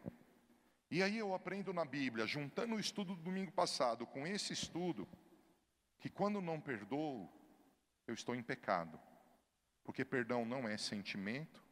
[0.89, 5.07] E aí eu aprendo na Bíblia, juntando o estudo do domingo passado com esse estudo,
[5.99, 7.29] que quando não perdoo,
[8.07, 8.99] eu estou em pecado.
[9.83, 11.63] Porque perdão não é sentimento,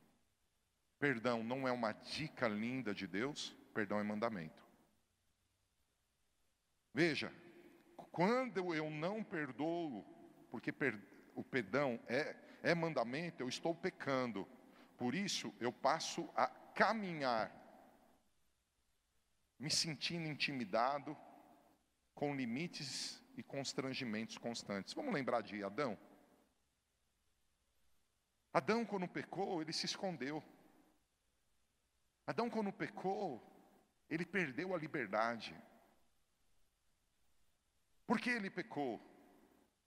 [0.99, 4.63] perdão não é uma dica linda de Deus, perdão é mandamento.
[6.93, 7.31] Veja,
[8.11, 10.05] quando eu não perdoo,
[10.53, 10.95] porque per,
[11.33, 14.47] o perdão é, é mandamento, eu estou pecando.
[14.95, 17.51] Por isso, eu passo a caminhar,
[19.57, 21.17] me sentindo intimidado,
[22.13, 24.93] com limites e constrangimentos constantes.
[24.93, 25.97] Vamos lembrar de Adão?
[28.53, 30.43] Adão, quando pecou, ele se escondeu.
[32.27, 33.41] Adão, quando pecou,
[34.07, 35.59] ele perdeu a liberdade.
[38.05, 39.12] Por que ele pecou?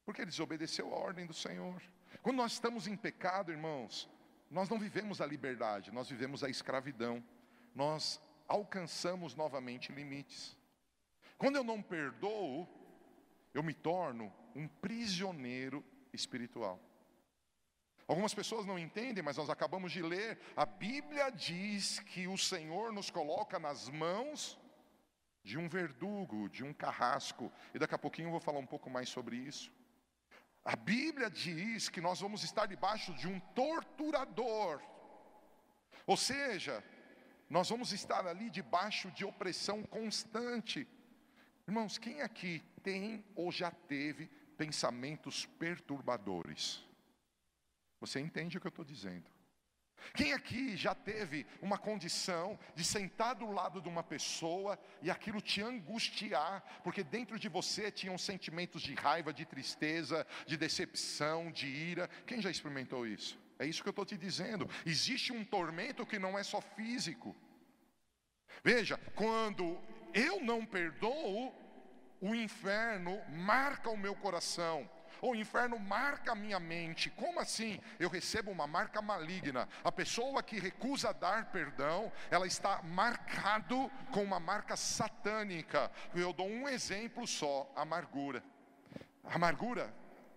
[0.07, 1.83] Porque ele desobedeceu a ordem do Senhor.
[2.23, 4.09] Quando nós estamos em pecado, irmãos,
[4.51, 7.23] nós não vivemos a liberdade, nós vivemos a escravidão.
[7.75, 10.57] Nós alcançamos novamente limites.
[11.37, 12.69] Quando eu não perdoo,
[13.53, 16.81] eu me torno um prisioneiro espiritual.
[18.07, 22.93] Algumas pessoas não entendem, mas nós acabamos de ler, a Bíblia diz que o Senhor
[22.93, 24.57] nos coloca nas mãos
[25.43, 28.89] de um verdugo, de um carrasco, e daqui a pouquinho eu vou falar um pouco
[28.89, 29.73] mais sobre isso.
[30.67, 34.83] A Bíblia diz que nós vamos estar debaixo de um torturador.
[36.05, 36.83] Ou seja,
[37.49, 40.85] nós vamos estar ali debaixo de opressão constante.
[41.69, 44.27] Irmãos, quem aqui tem ou já teve
[44.59, 46.85] pensamentos perturbadores?
[48.01, 49.36] Você entende o que eu estou dizendo?
[50.15, 55.41] Quem aqui já teve uma condição de sentar do lado de uma pessoa e aquilo
[55.41, 61.67] te angustiar, porque dentro de você tinham sentimentos de raiva, de tristeza, de decepção, de
[61.67, 62.09] ira?
[62.27, 63.39] Quem já experimentou isso?
[63.59, 64.69] É isso que eu estou te dizendo.
[64.85, 67.35] Existe um tormento que não é só físico.
[68.63, 69.79] Veja, quando
[70.13, 71.55] eu não perdoo,
[72.21, 74.89] o inferno marca o meu coração
[75.21, 77.11] o inferno marca a minha mente.
[77.11, 77.81] Como assim?
[77.99, 79.69] Eu recebo uma marca maligna.
[79.83, 85.91] A pessoa que recusa dar perdão, ela está marcado com uma marca satânica.
[86.15, 88.43] Eu dou um exemplo só: amargura.
[89.25, 89.93] Amargura,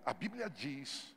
[0.05, 1.15] a Bíblia diz,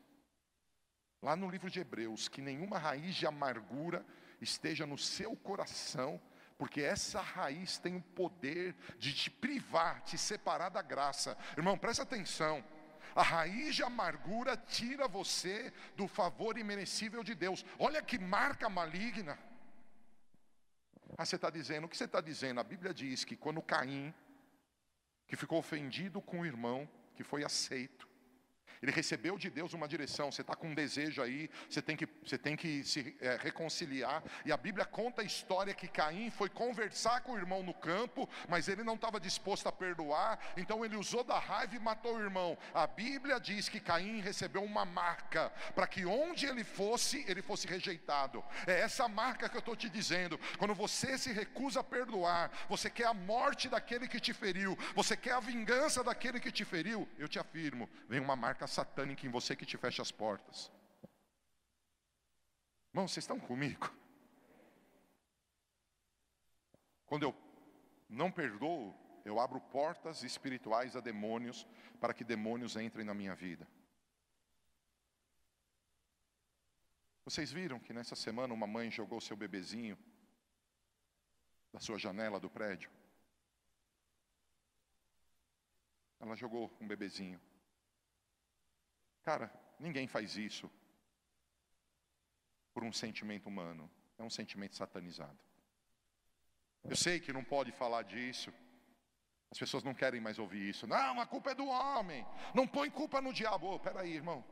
[1.23, 4.05] lá no livro de Hebreus, que nenhuma raiz de amargura
[4.41, 6.21] esteja no seu coração,
[6.59, 11.37] porque essa raiz tem o poder de te privar, te separar da graça.
[11.57, 12.63] Irmão, presta atenção.
[13.15, 17.65] A raiz de amargura tira você do favor imerecível de Deus.
[17.79, 19.39] Olha que marca maligna.
[21.17, 22.61] Ah, você está dizendo, o que você está dizendo?
[22.61, 24.15] A Bíblia diz que quando Caim,
[25.27, 28.09] que ficou ofendido com o irmão, que foi aceito,
[28.83, 30.33] ele recebeu de Deus uma direção.
[30.33, 34.23] Você está com um desejo aí, você tem que, você tem que se é, reconciliar.
[34.45, 38.29] E a Bíblia conta a história que Caim foi conversar com o irmão no campo,
[38.49, 42.21] mas ele não estava disposto a perdoar, então ele usou da raiva e matou o
[42.21, 42.59] irmão.
[42.75, 47.69] A Bíblia diz que Caim recebeu uma marca, para que onde ele fosse, ele fosse
[47.69, 48.43] rejeitado.
[48.67, 50.39] É essa marca que eu estou te dizendo.
[50.59, 55.17] Quando você se recusa a perdoar, você quer a morte daquele que te feriu, você
[55.17, 59.31] quer a vingança daquele que te feriu, eu te afirmo, vem uma marca satânica em
[59.31, 60.73] você que te fecha as portas.
[62.93, 63.91] Irmãos, vocês estão comigo?
[67.07, 67.35] Quando eu
[68.09, 71.67] não perdoo, eu abro portas espirituais a demônios
[72.01, 73.69] para que demônios entrem na minha vida.
[77.25, 79.97] Vocês viram que nessa semana uma mãe jogou seu bebezinho
[81.73, 82.91] da sua janela do prédio?
[86.19, 87.41] Ela jogou um bebezinho.
[89.23, 90.71] Cara, ninguém faz isso
[92.75, 95.39] por um sentimento humano, é um sentimento satanizado.
[96.85, 98.53] Eu sei que não pode falar disso,
[99.51, 100.87] as pessoas não querem mais ouvir isso.
[100.87, 103.75] Não, a culpa é do homem, não põe culpa no diabo.
[103.75, 104.45] Oh, peraí, irmão.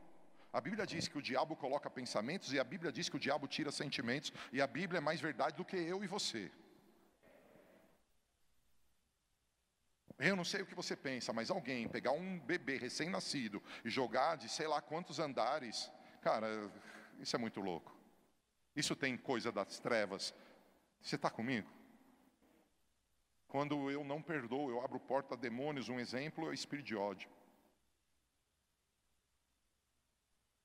[0.53, 3.47] A Bíblia diz que o diabo coloca pensamentos, e a Bíblia diz que o diabo
[3.47, 6.51] tira sentimentos, e a Bíblia é mais verdade do que eu e você.
[10.23, 14.37] Eu não sei o que você pensa, mas alguém pegar um bebê recém-nascido e jogar
[14.37, 16.47] de sei lá quantos andares, cara,
[17.19, 17.91] isso é muito louco.
[18.75, 20.31] Isso tem coisa das trevas.
[21.01, 21.67] Você está comigo?
[23.47, 25.89] Quando eu não perdoo, eu abro porta a demônios.
[25.89, 27.27] Um exemplo é o espírito de ódio.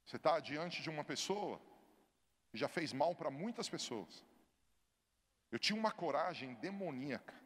[0.04, 1.58] Você está diante de uma pessoa
[2.50, 4.22] que já fez mal para muitas pessoas.
[5.50, 7.45] Eu tinha uma coragem demoníaca.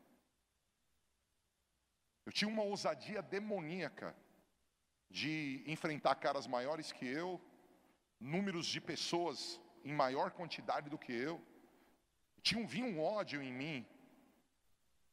[2.31, 4.15] Eu tinha uma ousadia demoníaca
[5.11, 7.41] de enfrentar caras maiores que eu,
[8.21, 11.43] números de pessoas em maior quantidade do que eu.
[12.41, 13.85] Tinha um, vinha um ódio em mim,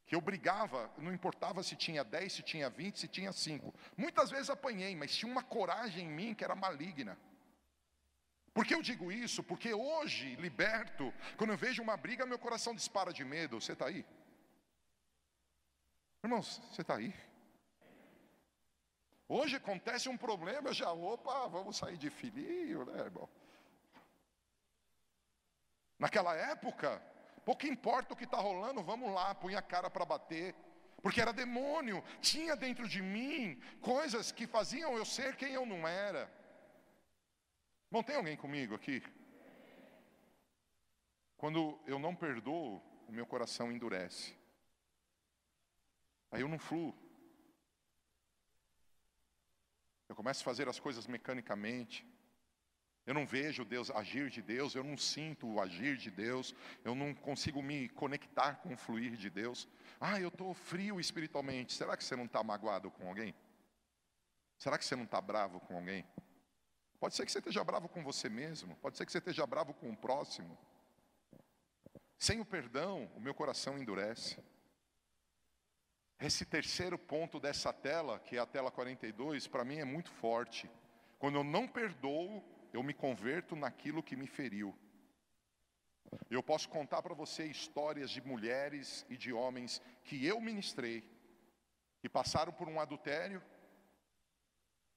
[0.06, 3.74] que eu brigava, não importava se tinha 10, se tinha 20, se tinha 5.
[3.98, 7.18] Muitas vezes apanhei, mas tinha uma coragem em mim que era maligna.
[8.54, 9.42] Por que eu digo isso?
[9.42, 13.60] Porque hoje, liberto, quando eu vejo uma briga, meu coração dispara de medo.
[13.60, 14.06] Você está aí?
[16.24, 17.14] Irmãos, você está aí?
[19.30, 23.30] Hoje acontece um problema, já, opa, vamos sair de filhinho, né, irmão?
[26.00, 27.02] Naquela época,
[27.44, 30.56] pouco importa o que está rolando, vamos lá, põe a cara para bater.
[31.02, 35.88] Porque era demônio, tinha dentro de mim coisas que faziam eu ser quem eu não
[35.88, 36.32] era.
[37.92, 39.04] Não tem alguém comigo aqui?
[41.36, 44.37] Quando eu não perdoo, o meu coração endurece.
[46.32, 46.96] Aí eu não fluo.
[50.10, 52.06] Eu começo a fazer as coisas mecanicamente.
[53.06, 56.94] Eu não vejo Deus agir de Deus, eu não sinto o agir de Deus, eu
[56.94, 59.66] não consigo me conectar com o fluir de Deus.
[60.00, 61.74] Ah, eu estou frio espiritualmente.
[61.74, 63.34] Será que você não está magoado com alguém?
[64.58, 66.06] Será que você não está bravo com alguém?
[67.00, 69.74] Pode ser que você esteja bravo com você mesmo, pode ser que você esteja bravo
[69.74, 70.58] com o próximo.
[72.18, 74.38] Sem o perdão, o meu coração endurece.
[76.20, 80.70] Esse terceiro ponto dessa tela, que é a tela 42, para mim é muito forte.
[81.20, 84.76] Quando eu não perdoo, eu me converto naquilo que me feriu.
[86.30, 91.04] Eu posso contar para você histórias de mulheres e de homens que eu ministrei,
[92.00, 93.44] que passaram por um adultério,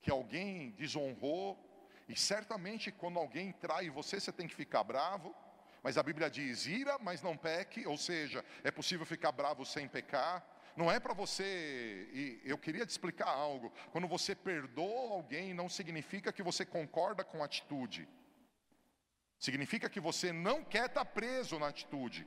[0.00, 1.58] que alguém desonrou,
[2.08, 5.34] e certamente quando alguém trai você, você tem que ficar bravo.
[5.82, 9.86] Mas a Bíblia diz: ira, mas não peque, ou seja, é possível ficar bravo sem
[9.86, 10.44] pecar.
[10.76, 13.72] Não é para você, e eu queria te explicar algo.
[13.92, 18.08] Quando você perdoa alguém, não significa que você concorda com a atitude.
[19.38, 22.26] Significa que você não quer estar tá preso na atitude.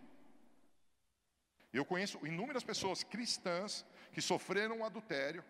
[1.72, 5.44] Eu conheço inúmeras pessoas cristãs que sofreram adultério,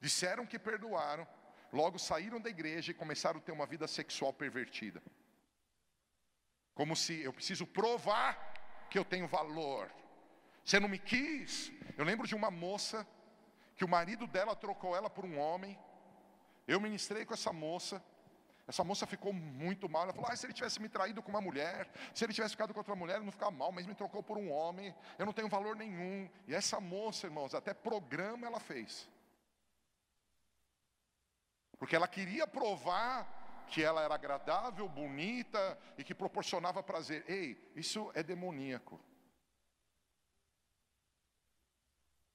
[0.00, 1.26] disseram que perdoaram,
[1.74, 5.02] Logo saíram da igreja e começaram a ter uma vida sexual pervertida.
[6.72, 9.90] Como se eu preciso provar que eu tenho valor.
[10.64, 11.70] Você não me quis?
[11.96, 13.06] Eu lembro de uma moça
[13.76, 15.78] que o marido dela trocou ela por um homem.
[16.66, 18.02] Eu ministrei com essa moça.
[18.66, 20.04] Essa moça ficou muito mal.
[20.04, 22.72] Ela falou: ah, se ele tivesse me traído com uma mulher, se ele tivesse ficado
[22.72, 24.94] com outra mulher, eu não ficava mal, mas me trocou por um homem.
[25.18, 26.30] Eu não tenho valor nenhum.
[26.48, 29.08] E essa moça, irmãos, até programa ela fez.
[31.78, 37.22] Porque ela queria provar que ela era agradável, bonita e que proporcionava prazer.
[37.28, 38.98] Ei, isso é demoníaco.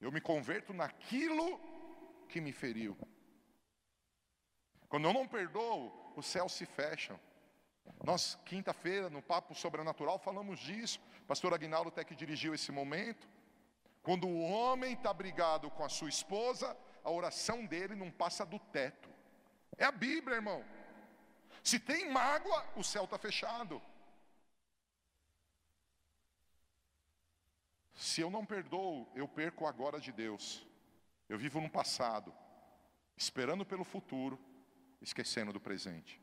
[0.00, 1.60] Eu me converto naquilo
[2.28, 2.96] que me feriu.
[4.88, 7.18] Quando eu não perdoo, os céus se fecham.
[8.02, 11.00] Nós, quinta-feira, no Papo Sobrenatural, falamos disso.
[11.26, 13.28] pastor Aguinaldo até que dirigiu esse momento.
[14.02, 18.58] Quando o homem está brigado com a sua esposa, a oração dele não passa do
[18.58, 19.10] teto.
[19.76, 20.64] É a Bíblia, irmão.
[21.62, 23.82] Se tem mágoa, o céu está fechado.
[28.00, 30.66] Se eu não perdoo, eu perco agora de Deus.
[31.28, 32.34] Eu vivo no passado,
[33.14, 34.40] esperando pelo futuro,
[35.02, 36.18] esquecendo do presente.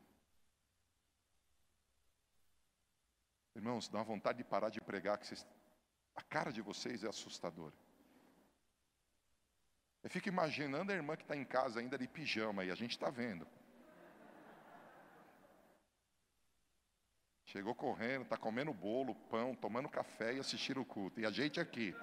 [3.54, 5.46] Irmãos, dá uma vontade de parar de pregar, que vocês...
[6.16, 7.76] a cara de vocês é assustadora.
[10.02, 12.90] Eu fico imaginando a irmã que está em casa ainda de pijama e a gente
[12.90, 13.46] está vendo.
[17.48, 21.18] Chegou correndo, está comendo bolo, pão, tomando café e assistindo o culto.
[21.18, 21.96] E a gente aqui.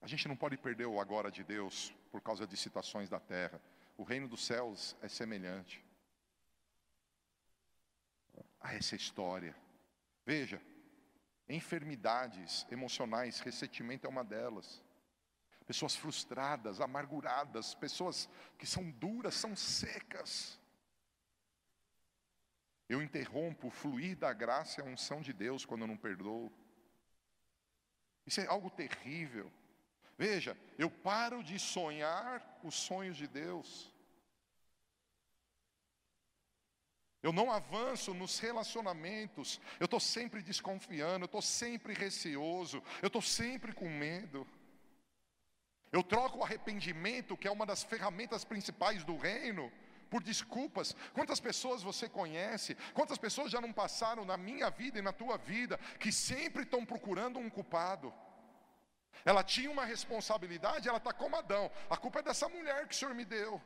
[0.00, 3.60] A gente não pode perder o agora de Deus por causa de citações da terra.
[3.96, 5.84] O reino dos céus é semelhante
[8.60, 9.56] a essa história.
[10.24, 10.62] Veja,
[11.48, 14.80] enfermidades emocionais, ressentimento é uma delas
[15.66, 20.58] pessoas frustradas, amarguradas, pessoas que são duras, são secas.
[22.88, 26.52] Eu interrompo o fluir da graça e a unção de Deus quando eu não perdoo.
[28.26, 29.50] Isso é algo terrível.
[30.16, 33.92] Veja, eu paro de sonhar os sonhos de Deus.
[37.22, 39.58] Eu não avanço nos relacionamentos.
[39.80, 44.43] Eu estou sempre desconfiando, eu estou sempre receoso, eu estou sempre com medo.
[45.96, 49.70] Eu troco o arrependimento, que é uma das ferramentas principais do reino,
[50.10, 50.88] por desculpas.
[51.12, 52.76] Quantas pessoas você conhece?
[52.92, 56.84] Quantas pessoas já não passaram na minha vida e na tua vida que sempre estão
[56.84, 58.12] procurando um culpado?
[59.24, 61.70] Ela tinha uma responsabilidade, ela está como Adão.
[61.88, 63.62] A culpa é dessa mulher que o Senhor me deu.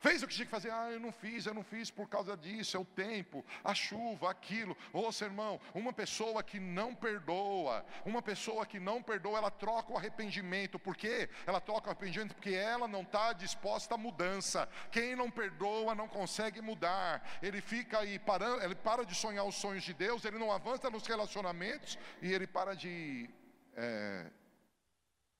[0.00, 2.34] Fez o que tinha que fazer, ah, eu não fiz, eu não fiz por causa
[2.34, 4.74] disso, é o tempo, a chuva, aquilo.
[4.94, 9.98] Ouça, irmão, uma pessoa que não perdoa, uma pessoa que não perdoa, ela troca o
[9.98, 10.78] arrependimento.
[10.78, 11.28] Por quê?
[11.46, 14.66] Ela troca o arrependimento porque ela não está disposta à mudança.
[14.90, 17.38] Quem não perdoa não consegue mudar.
[17.42, 20.88] Ele fica aí parando, ele para de sonhar os sonhos de Deus, ele não avança
[20.88, 23.28] nos relacionamentos e ele para de.
[23.76, 24.30] É,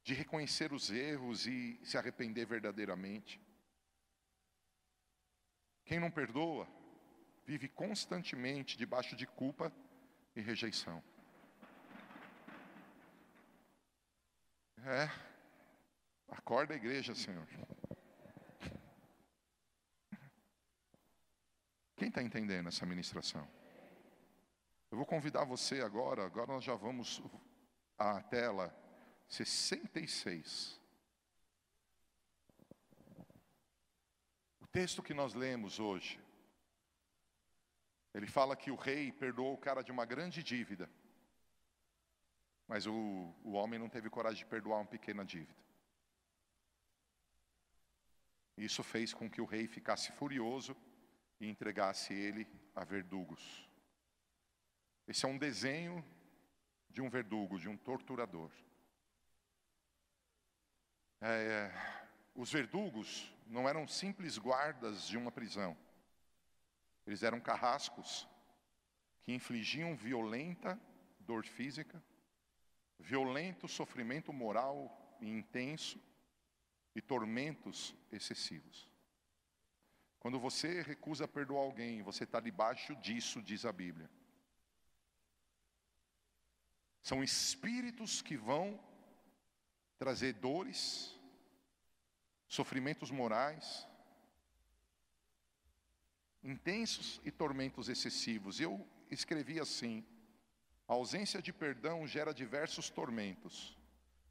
[0.02, 3.40] de reconhecer os erros e se arrepender verdadeiramente.
[5.91, 6.68] Quem não perdoa,
[7.45, 9.72] vive constantemente debaixo de culpa
[10.36, 11.03] e rejeição.
[14.84, 15.11] É,
[16.28, 17.45] acorda a igreja, Senhor.
[21.97, 23.45] Quem está entendendo essa ministração?
[24.93, 27.20] Eu vou convidar você agora, agora nós já vamos
[27.99, 28.72] à tela
[29.26, 30.80] 66.
[34.73, 36.21] Texto que nós lemos hoje,
[38.14, 40.91] ele fala que o rei perdoou o cara de uma grande dívida,
[42.66, 45.61] mas o, o homem não teve coragem de perdoar uma pequena dívida.
[48.57, 50.77] Isso fez com que o rei ficasse furioso
[51.41, 53.68] e entregasse ele a verdugos.
[55.09, 56.05] Esse é um desenho
[56.89, 58.51] de um verdugo, de um torturador.
[61.21, 61.73] É,
[62.35, 65.76] os verdugos não eram simples guardas de uma prisão.
[67.07, 68.28] Eles eram carrascos
[69.22, 70.80] que infligiam violenta
[71.18, 72.03] dor física,
[72.98, 76.01] violento sofrimento moral e intenso
[76.94, 78.88] e tormentos excessivos.
[80.18, 84.11] Quando você recusa perdoar alguém, você está debaixo disso, diz a Bíblia.
[87.03, 88.78] São espíritos que vão
[89.98, 91.18] trazer dores,
[92.51, 93.86] sofrimentos morais,
[96.42, 98.61] intensos e tormentos excessivos.
[98.61, 100.05] Eu escrevi assim:
[100.88, 103.78] a ausência de perdão gera diversos tormentos,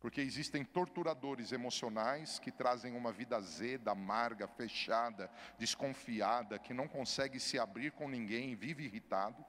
[0.02, 7.40] porque existem torturadores emocionais que trazem uma vida azeda, amarga, fechada, desconfiada, que não consegue
[7.40, 9.44] se abrir com ninguém, vive irritado.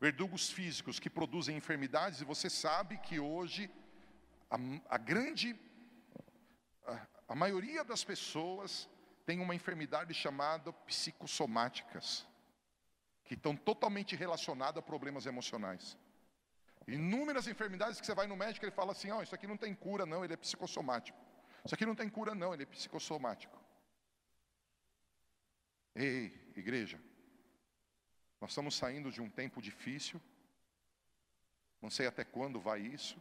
[0.00, 3.70] Verdugos físicos que produzem enfermidades, e você sabe que hoje
[4.50, 4.56] a,
[4.88, 5.58] a grande
[7.28, 8.88] a maioria das pessoas
[9.24, 12.26] tem uma enfermidade chamada psicossomáticas,
[13.24, 15.96] que estão totalmente relacionadas a problemas emocionais.
[16.86, 19.56] Inúmeras enfermidades que você vai no médico e ele fala assim: oh, isso aqui não
[19.56, 21.18] tem cura, não, ele é psicossomático.
[21.64, 23.58] Isso aqui não tem cura, não, ele é psicossomático.
[25.96, 27.00] Ei, igreja,
[28.40, 30.22] nós estamos saindo de um tempo difícil,
[31.82, 33.18] não sei até quando vai isso,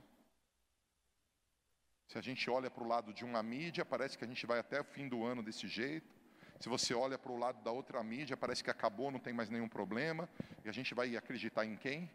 [2.08, 4.60] se a gente olha para o lado de uma mídia, parece que a gente vai
[4.60, 6.14] até o fim do ano desse jeito.
[6.60, 9.50] Se você olha para o lado da outra mídia, parece que acabou, não tem mais
[9.50, 10.30] nenhum problema.
[10.64, 12.10] E a gente vai acreditar em quem?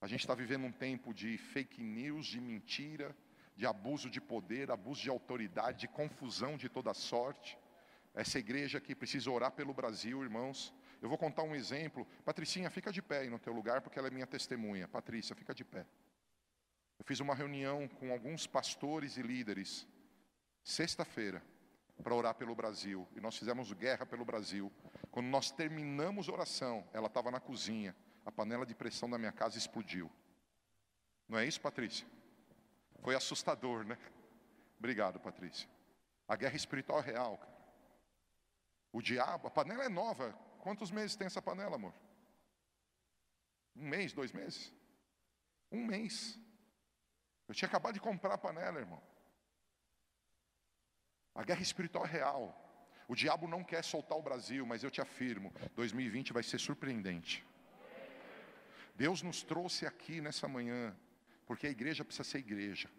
[0.00, 3.16] A gente está vivendo um tempo de fake news, de mentira,
[3.54, 7.58] de abuso de poder, abuso de autoridade, de confusão de toda sorte.
[8.14, 10.72] Essa igreja aqui precisa orar pelo Brasil, irmãos.
[11.00, 12.06] Eu vou contar um exemplo.
[12.24, 14.88] Patricinha, fica de pé aí no teu lugar, porque ela é minha testemunha.
[14.88, 15.86] Patrícia, fica de pé.
[16.98, 19.86] Eu fiz uma reunião com alguns pastores e líderes,
[20.62, 21.42] sexta-feira,
[22.02, 23.06] para orar pelo Brasil.
[23.14, 24.72] E nós fizemos guerra pelo Brasil.
[25.10, 27.94] Quando nós terminamos a oração, ela estava na cozinha.
[28.24, 30.10] A panela de pressão da minha casa explodiu.
[31.28, 32.06] Não é isso, Patrícia?
[33.00, 33.96] Foi assustador, né?
[34.78, 35.68] Obrigado, Patrícia.
[36.26, 37.56] A guerra espiritual é real, cara.
[38.92, 40.32] O diabo, a panela é nova.
[40.60, 41.94] Quantos meses tem essa panela, amor?
[43.76, 44.72] Um mês, dois meses?
[45.70, 46.38] Um mês.
[47.48, 49.02] Eu tinha acabado de comprar a panela, irmão.
[51.34, 52.62] A guerra espiritual é real.
[53.08, 57.44] O diabo não quer soltar o Brasil, mas eu te afirmo, 2020 vai ser surpreendente.
[58.96, 60.96] Deus nos trouxe aqui nessa manhã,
[61.46, 62.90] porque a igreja precisa ser igreja.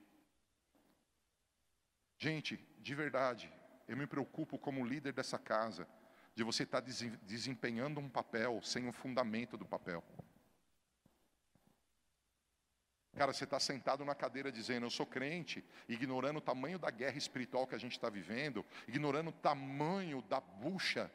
[2.18, 3.52] Gente, de verdade,
[3.88, 5.88] eu me preocupo como líder dessa casa,
[6.36, 10.04] de você estar desempenhando um papel sem o fundamento do papel.
[13.18, 17.18] Cara, você está sentado na cadeira dizendo, eu sou crente, ignorando o tamanho da guerra
[17.18, 21.12] espiritual que a gente está vivendo, ignorando o tamanho da bucha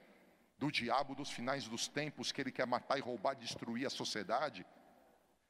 [0.59, 4.67] do diabo dos finais dos tempos, que ele quer matar e roubar, destruir a sociedade.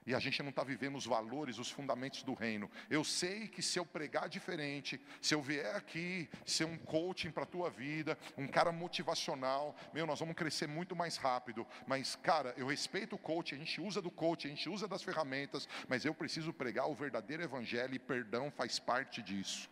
[0.06, 2.70] E a gente não está vivendo os valores, os fundamentos do reino.
[2.90, 7.44] Eu sei que se eu pregar diferente, se eu vier aqui ser um coaching para
[7.44, 11.66] a tua vida, um cara motivacional, meu, nós vamos crescer muito mais rápido.
[11.86, 15.02] Mas, cara, eu respeito o coaching, a gente usa do coaching, a gente usa das
[15.02, 19.70] ferramentas, mas eu preciso pregar o verdadeiro evangelho e perdão faz parte disso.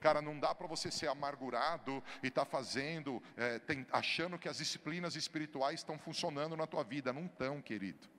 [0.00, 4.50] Cara, não dá para você ser amargurado e estar tá fazendo, é, tem, achando que
[4.50, 7.10] as disciplinas espirituais estão funcionando na tua vida.
[7.10, 8.13] Não estão, querido.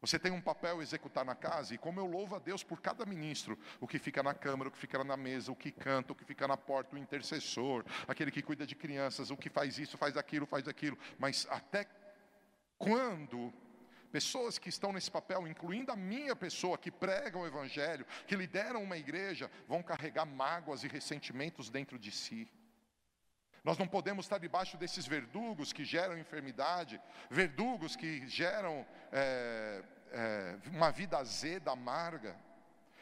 [0.00, 2.80] Você tem um papel a executar na casa, e como eu louvo a Deus por
[2.80, 6.12] cada ministro, o que fica na câmara, o que fica na mesa, o que canta,
[6.12, 9.78] o que fica na porta, o intercessor, aquele que cuida de crianças, o que faz
[9.78, 11.86] isso, faz aquilo, faz aquilo, mas até
[12.78, 13.52] quando
[14.10, 18.82] pessoas que estão nesse papel, incluindo a minha pessoa, que pregam o Evangelho, que lideram
[18.82, 22.50] uma igreja, vão carregar mágoas e ressentimentos dentro de si.
[23.62, 27.00] Nós não podemos estar debaixo desses verdugos que geram enfermidade,
[27.30, 29.82] verdugos que geram é,
[30.12, 32.34] é, uma vida azeda, amarga.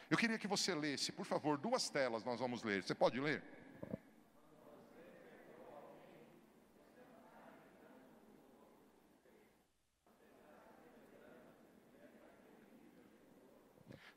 [0.09, 2.83] Eu queria que você lesse, por favor, duas telas nós vamos ler.
[2.83, 3.41] Você pode ler?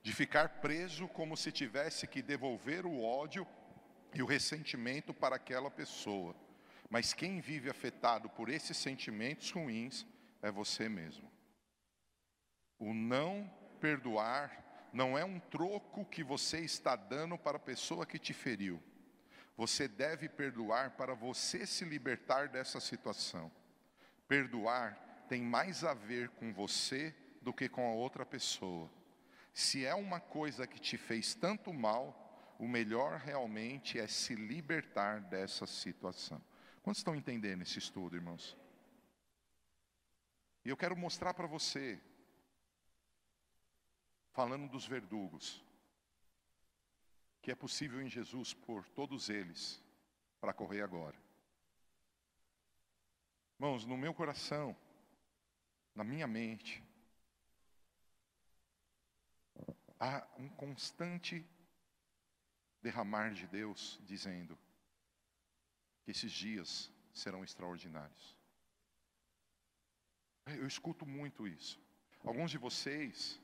[0.02, 3.46] De ficar preso como se tivesse que devolver o ódio
[4.14, 6.34] e o ressentimento para aquela pessoa.
[6.90, 10.06] Mas quem vive afetado por esses sentimentos ruins
[10.42, 11.30] é você mesmo.
[12.78, 13.50] O não
[13.80, 18.82] perdoar não é um troco que você está dando para a pessoa que te feriu.
[19.56, 23.50] Você deve perdoar para você se libertar dessa situação.
[24.28, 28.90] Perdoar tem mais a ver com você do que com a outra pessoa.
[29.54, 32.21] Se é uma coisa que te fez tanto mal,
[32.62, 36.40] o melhor realmente é se libertar dessa situação.
[36.80, 38.56] Quantos estão entendendo esse estudo, irmãos?
[40.64, 42.00] E eu quero mostrar para você,
[44.30, 45.60] falando dos verdugos,
[47.40, 49.82] que é possível em Jesus por todos eles
[50.40, 51.20] para correr agora.
[53.58, 54.76] Irmãos, no meu coração,
[55.96, 56.80] na minha mente,
[59.98, 61.44] há um constante
[62.82, 64.58] derramar de Deus, dizendo
[66.02, 68.36] que esses dias serão extraordinários.
[70.46, 71.80] Eu escuto muito isso.
[72.24, 73.40] Alguns de vocês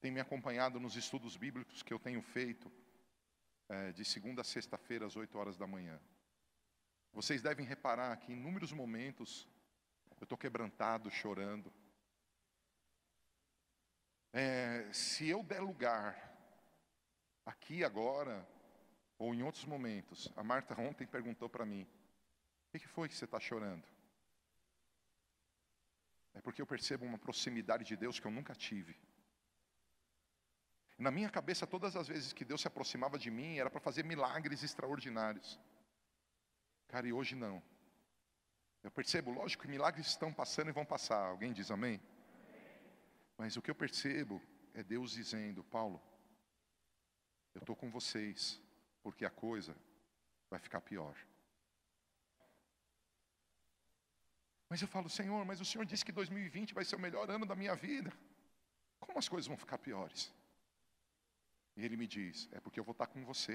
[0.00, 2.70] têm me acompanhado nos estudos bíblicos que eu tenho feito
[3.68, 5.98] é, de segunda a sexta-feira às oito horas da manhã.
[7.12, 9.48] Vocês devem reparar que em inúmeros momentos
[10.20, 11.72] eu estou quebrantado, chorando.
[14.32, 16.28] É, se eu der lugar
[17.46, 18.46] aqui agora
[19.18, 20.32] ou em outros momentos.
[20.36, 21.86] A Marta ontem perguntou para mim:
[22.72, 23.84] o que foi que você está chorando?
[26.34, 28.96] É porque eu percebo uma proximidade de Deus que eu nunca tive.
[30.96, 34.04] Na minha cabeça, todas as vezes que Deus se aproximava de mim, era para fazer
[34.04, 35.58] milagres extraordinários.
[36.88, 37.62] Cara, e hoje não.
[38.82, 41.26] Eu percebo, lógico que milagres estão passando e vão passar.
[41.26, 42.00] Alguém diz amém?
[43.36, 44.42] Mas o que eu percebo
[44.74, 46.00] é Deus dizendo, Paulo,
[47.54, 48.60] eu estou com vocês,
[49.08, 49.74] porque a coisa
[50.50, 51.16] vai ficar pior.
[54.68, 57.46] Mas eu falo, Senhor, mas o Senhor disse que 2020 vai ser o melhor ano
[57.46, 58.12] da minha vida.
[59.00, 60.30] Como as coisas vão ficar piores?
[61.74, 63.54] E ele me diz: é porque eu vou estar com você.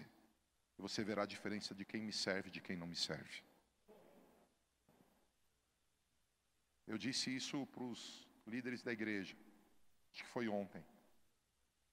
[0.76, 3.44] E você verá a diferença de quem me serve e de quem não me serve.
[6.88, 9.36] Eu disse isso para os líderes da igreja,
[10.12, 10.84] acho que foi ontem.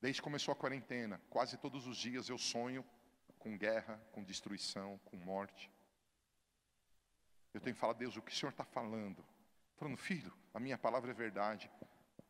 [0.01, 2.83] Desde que começou a quarentena, quase todos os dias eu sonho
[3.41, 5.69] com guerra, com destruição, com morte.
[7.53, 9.25] Eu tenho que falar, Deus, o que o Senhor está falando?
[9.77, 11.69] Falando, filho, a minha palavra é verdade.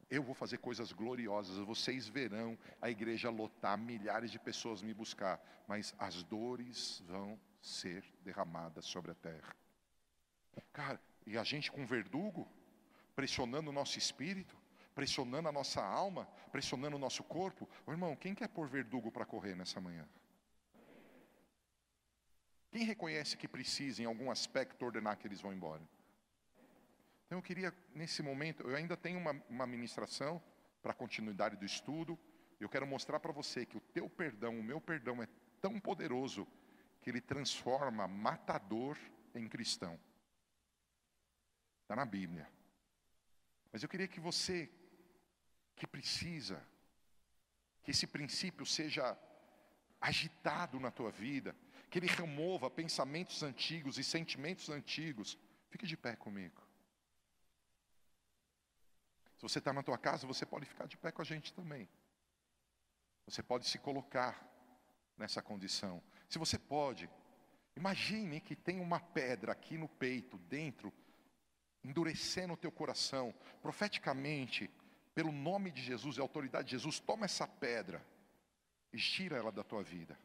[0.09, 1.59] Eu vou fazer coisas gloriosas.
[1.59, 5.39] Vocês verão a igreja lotar, milhares de pessoas me buscar.
[5.69, 9.55] Mas as dores vão ser derramadas sobre a terra.
[10.73, 12.49] Cara, e a gente com verdugo,
[13.15, 14.57] pressionando o nosso espírito,
[14.95, 17.69] pressionando a nossa alma, pressionando o nosso corpo.
[17.87, 20.09] Ô, irmão, quem quer pôr verdugo para correr nessa manhã?
[22.71, 25.83] Quem reconhece que precisa, em algum aspecto, ordenar que eles vão embora?
[27.27, 30.43] Então eu queria, nesse momento, eu ainda tenho uma, uma ministração
[30.83, 32.19] para a continuidade do estudo.
[32.59, 35.29] Eu quero mostrar para você que o teu perdão, o meu perdão é
[35.61, 36.47] tão poderoso
[37.01, 38.97] que ele transforma matador
[39.35, 39.99] em cristão.
[41.83, 42.49] Está na Bíblia.
[43.73, 44.71] Mas eu queria que você,
[45.75, 46.65] que precisa
[47.83, 49.17] que esse princípio seja
[50.01, 51.55] agitado na tua vida,
[51.91, 55.37] que ele remova pensamentos antigos e sentimentos antigos.
[55.69, 56.63] Fique de pé comigo.
[59.37, 61.89] Se você está na tua casa, você pode ficar de pé com a gente também.
[63.27, 64.47] Você pode se colocar
[65.17, 66.03] nessa condição.
[66.29, 67.11] Se você pode,
[67.77, 70.93] imagine que tem uma pedra aqui no peito, dentro,
[71.83, 73.35] endurecendo o teu coração.
[73.61, 74.71] Profeticamente,
[75.15, 78.05] pelo nome de Jesus e autoridade de Jesus, toma essa pedra
[78.93, 80.17] e tira ela da tua vida.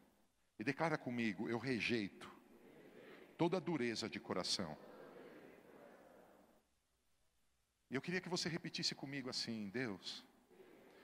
[0.57, 2.31] E declara comigo: eu rejeito
[3.37, 4.77] toda dureza de coração.
[7.89, 10.25] E eu queria que você repetisse comigo assim: Deus,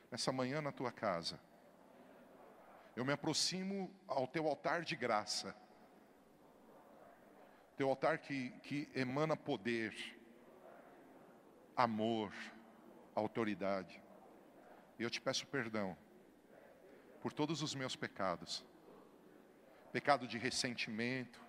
[0.10, 1.40] nessa manhã na tua casa,
[2.96, 5.56] eu me aproximo ao teu altar de graça,
[7.76, 9.94] teu altar que, que emana poder,
[11.76, 12.34] amor,
[13.14, 14.02] autoridade.
[14.98, 15.98] E eu te peço perdão
[17.22, 18.66] por todos os meus pecados
[19.92, 21.42] pecado de ressentimento,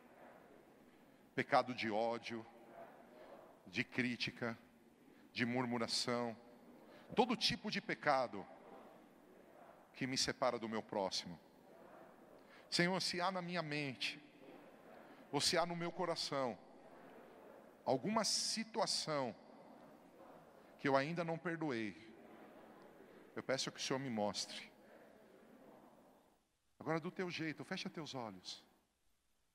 [1.35, 2.45] pecado de ódio,
[3.67, 4.59] de crítica,
[5.33, 6.37] de murmuração,
[7.15, 8.47] todo tipo de pecado
[9.95, 11.39] que me separa do meu próximo.
[12.69, 14.21] Senhor, se há na minha mente,
[15.31, 16.59] ou se há no meu coração,
[17.85, 19.35] alguma situação
[20.79, 21.97] que eu ainda não perdoei,
[23.37, 24.72] eu peço que o Senhor me mostre.
[26.83, 28.61] Agora, do teu jeito, fecha teus olhos.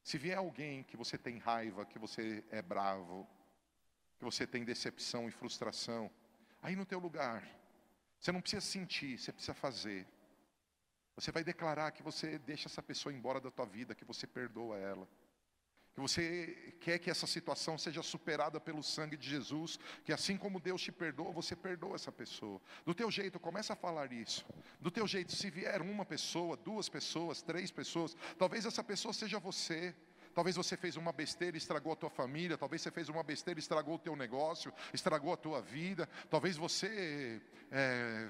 [0.01, 3.27] Se vier alguém que você tem raiva, que você é bravo,
[4.17, 6.09] que você tem decepção e frustração,
[6.61, 7.45] aí no teu lugar,
[8.17, 10.07] você não precisa sentir, você precisa fazer.
[11.17, 14.77] Você vai declarar que você deixa essa pessoa embora da tua vida, que você perdoa
[14.77, 15.05] ela
[15.97, 20.59] que você quer que essa situação seja superada pelo sangue de Jesus, que assim como
[20.59, 22.61] Deus te perdoa, você perdoa essa pessoa.
[22.85, 24.45] Do teu jeito, começa a falar isso.
[24.79, 29.39] Do teu jeito, se vier uma pessoa, duas pessoas, três pessoas, talvez essa pessoa seja
[29.39, 29.95] você.
[30.35, 33.95] Talvez você fez uma besteira estragou a tua família, talvez você fez uma besteira estragou
[33.95, 37.41] o teu negócio, estragou a tua vida, talvez você
[37.71, 38.29] é,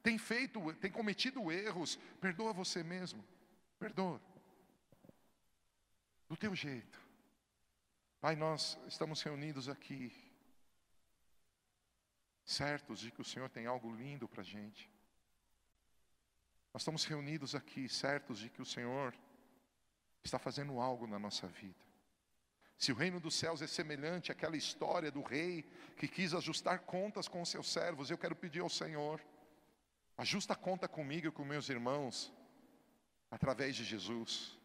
[0.00, 3.24] tem feito, tem cometido erros, perdoa você mesmo,
[3.80, 4.20] perdoa
[6.28, 7.00] do teu jeito.
[8.20, 10.12] Pai, nós estamos reunidos aqui,
[12.44, 14.90] certos de que o Senhor tem algo lindo para a gente.
[16.72, 19.14] Nós estamos reunidos aqui, certos de que o Senhor
[20.22, 21.84] está fazendo algo na nossa vida.
[22.76, 25.62] Se o reino dos céus é semelhante àquela história do rei
[25.96, 29.24] que quis ajustar contas com os seus servos, eu quero pedir ao Senhor,
[30.16, 32.32] ajusta conta comigo e com meus irmãos,
[33.30, 34.58] através de Jesus.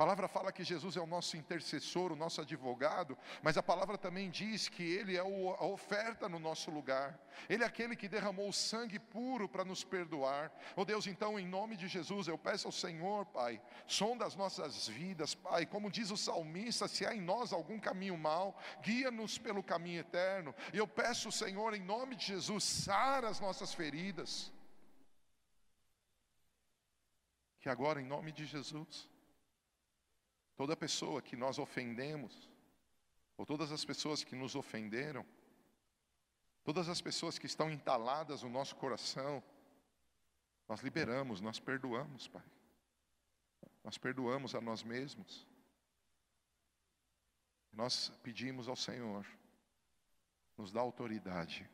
[0.00, 3.98] A palavra fala que Jesus é o nosso intercessor, o nosso advogado, mas a palavra
[3.98, 7.20] também diz que Ele é a oferta no nosso lugar.
[7.50, 10.50] Ele é aquele que derramou o sangue puro para nos perdoar.
[10.74, 14.88] Oh Deus, então, em nome de Jesus, eu peço ao Senhor, Pai, som das nossas
[14.88, 19.62] vidas, Pai, como diz o salmista, se há em nós algum caminho mau, guia-nos pelo
[19.62, 20.54] caminho eterno.
[20.72, 24.50] E eu peço, Senhor, em nome de Jesus, sara as nossas feridas.
[27.60, 29.09] Que agora, em nome de Jesus,
[30.60, 32.46] Toda pessoa que nós ofendemos,
[33.38, 35.24] ou todas as pessoas que nos ofenderam,
[36.62, 39.42] todas as pessoas que estão entaladas no nosso coração,
[40.68, 42.44] nós liberamos, nós perdoamos, Pai.
[43.82, 45.46] Nós perdoamos a nós mesmos.
[47.72, 49.26] Nós pedimos ao Senhor,
[50.58, 51.66] nos dá autoridade,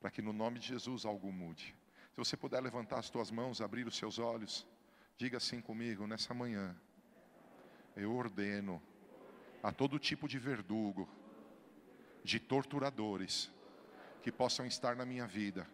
[0.00, 1.76] para que no nome de Jesus algo mude.
[2.10, 4.66] Se você puder levantar as tuas mãos, abrir os seus olhos,
[5.16, 6.76] diga assim comigo nessa manhã
[7.96, 8.82] eu ordeno
[9.62, 11.08] a todo tipo de verdugo,
[12.22, 13.50] de torturadores
[14.22, 15.66] que possam estar na minha vida,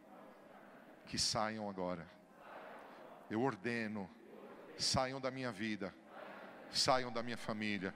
[1.07, 2.09] que saiam agora.
[3.29, 4.09] Eu ordeno,
[4.79, 5.95] saiam da minha vida,
[6.71, 7.95] saiam da minha família,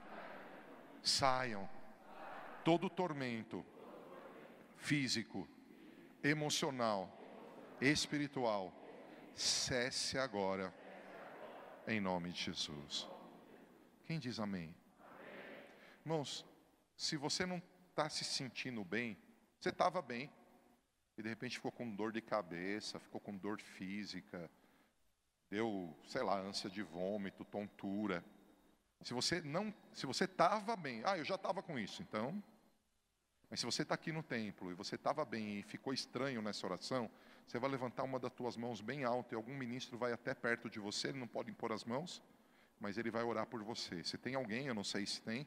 [1.03, 1.69] saiam
[2.65, 3.65] todo tormento
[4.77, 5.47] físico,
[6.23, 7.13] emocional,
[7.81, 8.73] espiritual,
[9.35, 10.75] cesse agora,
[11.87, 13.16] em nome de Jesus.
[14.07, 14.73] Quem diz amém?
[15.01, 15.65] amém.
[16.05, 16.47] Irmãos,
[16.97, 19.19] se você não está se sentindo bem,
[19.59, 20.31] você estava bem,
[21.19, 24.49] e de repente ficou com dor de cabeça, ficou com dor física,
[25.51, 28.25] deu, sei lá, ânsia de vômito, tontura.
[29.03, 32.41] Se você não, se você estava bem, ah, eu já estava com isso, então.
[33.51, 36.65] Mas se você está aqui no templo e você estava bem e ficou estranho nessa
[36.65, 37.11] oração,
[37.45, 40.71] você vai levantar uma das tuas mãos bem alto e algum ministro vai até perto
[40.71, 42.23] de você, ele não pode impor as mãos
[42.81, 44.03] mas ele vai orar por você.
[44.05, 45.47] Se tem alguém, eu não sei se tem,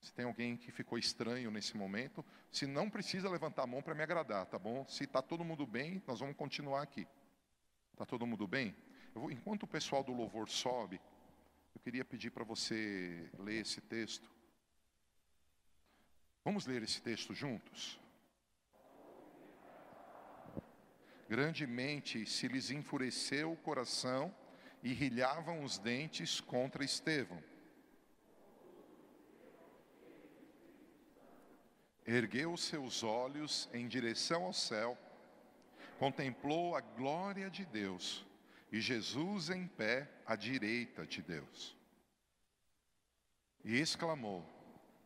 [0.00, 3.94] se tem alguém que ficou estranho nesse momento, se não precisa levantar a mão para
[3.94, 4.86] me agradar, tá bom?
[4.86, 7.06] Se está todo mundo bem, nós vamos continuar aqui.
[7.96, 8.76] Tá todo mundo bem?
[9.14, 11.00] Vou, enquanto o pessoal do louvor sobe,
[11.74, 14.30] eu queria pedir para você ler esse texto.
[16.44, 17.98] Vamos ler esse texto juntos?
[21.28, 24.34] Grandemente se lhes enfureceu o coração
[24.84, 27.42] e rilhavam os dentes contra Estevão.
[32.06, 34.98] Ergueu seus olhos em direção ao céu,
[35.98, 38.26] contemplou a glória de Deus
[38.70, 41.74] e Jesus em pé à direita de Deus.
[43.64, 44.44] E exclamou: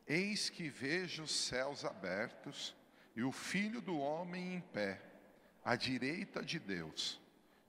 [0.08, 2.74] Eis que vejo os céus abertos
[3.14, 5.00] e o filho do homem em pé,
[5.64, 7.20] à direita de Deus.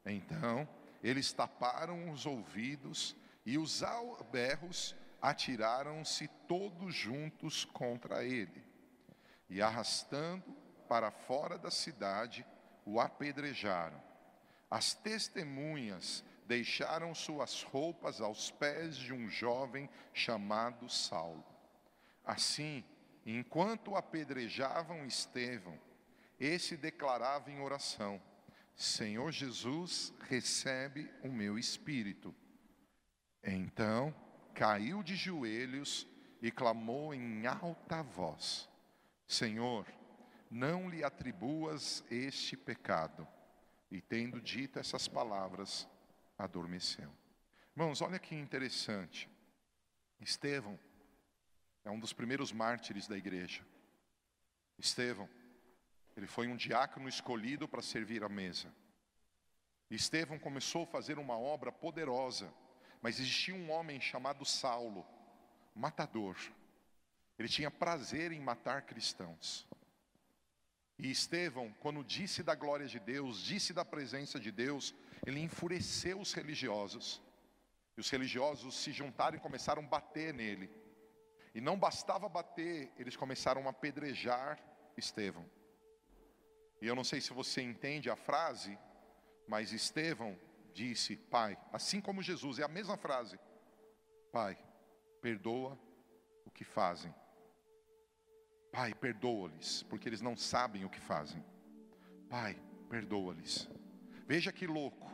[0.03, 0.67] Então
[1.03, 8.63] eles taparam os ouvidos e os alberros atiraram-se todos juntos contra ele.
[9.49, 10.55] E arrastando
[10.87, 12.45] para fora da cidade,
[12.85, 14.01] o apedrejaram.
[14.69, 21.45] As testemunhas deixaram suas roupas aos pés de um jovem chamado Saulo.
[22.25, 22.83] Assim,
[23.25, 25.79] enquanto apedrejavam Estevão,
[26.39, 28.21] esse declarava em oração:
[28.79, 32.33] Senhor Jesus, recebe o meu espírito.
[33.43, 34.15] Então
[34.55, 36.07] caiu de joelhos
[36.41, 38.69] e clamou em alta voz:
[39.27, 39.85] Senhor,
[40.49, 43.27] não lhe atribuas este pecado.
[43.91, 45.85] E tendo dito essas palavras,
[46.37, 47.11] adormeceu.
[47.75, 49.29] Irmãos, olha que interessante.
[50.21, 50.79] Estevão
[51.83, 53.61] é um dos primeiros mártires da igreja.
[54.77, 55.27] Estevão,
[56.19, 58.73] ele foi um diácono escolhido para servir à mesa.
[59.89, 62.53] Estevão começou a fazer uma obra poderosa,
[63.01, 65.07] mas existia um homem chamado Saulo,
[65.73, 66.35] matador.
[67.37, 69.65] Ele tinha prazer em matar cristãos.
[70.97, 74.93] E Estevão, quando disse da glória de Deus, disse da presença de Deus,
[75.25, 77.21] ele enfureceu os religiosos.
[77.95, 80.69] E os religiosos se juntaram e começaram a bater nele.
[81.55, 84.59] E não bastava bater, eles começaram a apedrejar
[84.97, 85.49] Estevão.
[86.81, 88.77] E eu não sei se você entende a frase,
[89.47, 90.37] mas Estevão
[90.73, 93.39] disse: Pai, assim como Jesus, é a mesma frase:
[94.31, 94.57] Pai,
[95.21, 95.77] perdoa
[96.45, 97.13] o que fazem.
[98.71, 101.43] Pai, perdoa-lhes, porque eles não sabem o que fazem.
[102.29, 102.55] Pai,
[102.89, 103.67] perdoa-lhes.
[104.27, 105.09] Veja que louco.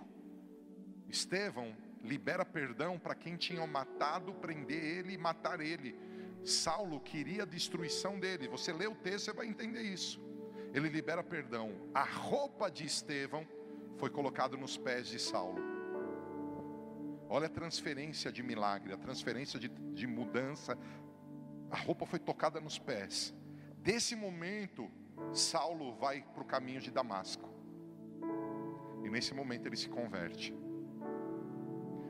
[1.08, 5.98] Estevão libera perdão para quem tinha matado, prender ele e matar ele.
[6.44, 8.48] Saulo queria a destruição dele.
[8.48, 10.22] Você lê o texto, você vai entender isso.
[10.76, 11.72] Ele libera perdão.
[11.94, 13.48] A roupa de Estevão
[13.96, 15.64] foi colocada nos pés de Saulo.
[17.30, 20.78] Olha a transferência de milagre, a transferência de, de mudança.
[21.72, 23.34] A roupa foi tocada nos pés.
[23.78, 24.92] Desse momento,
[25.32, 27.50] Saulo vai para o caminho de Damasco.
[29.06, 30.54] E nesse momento ele se converte.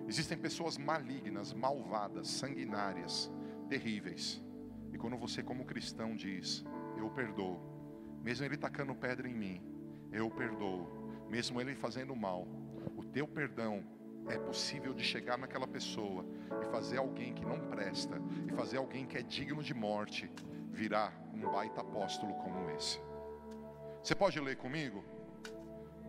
[0.07, 3.31] Existem pessoas malignas, malvadas, sanguinárias,
[3.69, 4.43] terríveis.
[4.91, 6.65] E quando você, como cristão, diz:
[6.97, 7.74] Eu perdoo,
[8.25, 9.61] mesmo ele tacando pedra em mim,
[10.11, 10.89] eu perdoo,
[11.29, 12.47] mesmo ele fazendo mal,
[12.97, 13.83] o teu perdão
[14.27, 16.25] é possível de chegar naquela pessoa
[16.59, 20.27] e fazer alguém que não presta, e fazer alguém que é digno de morte,
[20.71, 22.99] virar um baita apóstolo como esse.
[24.01, 25.05] Você pode ler comigo?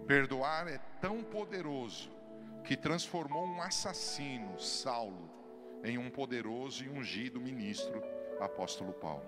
[0.06, 2.10] Perdoar é tão poderoso
[2.64, 5.30] que transformou um assassino, Saulo,
[5.84, 8.02] em um poderoso e ungido ministro,
[8.40, 9.26] apóstolo Paulo.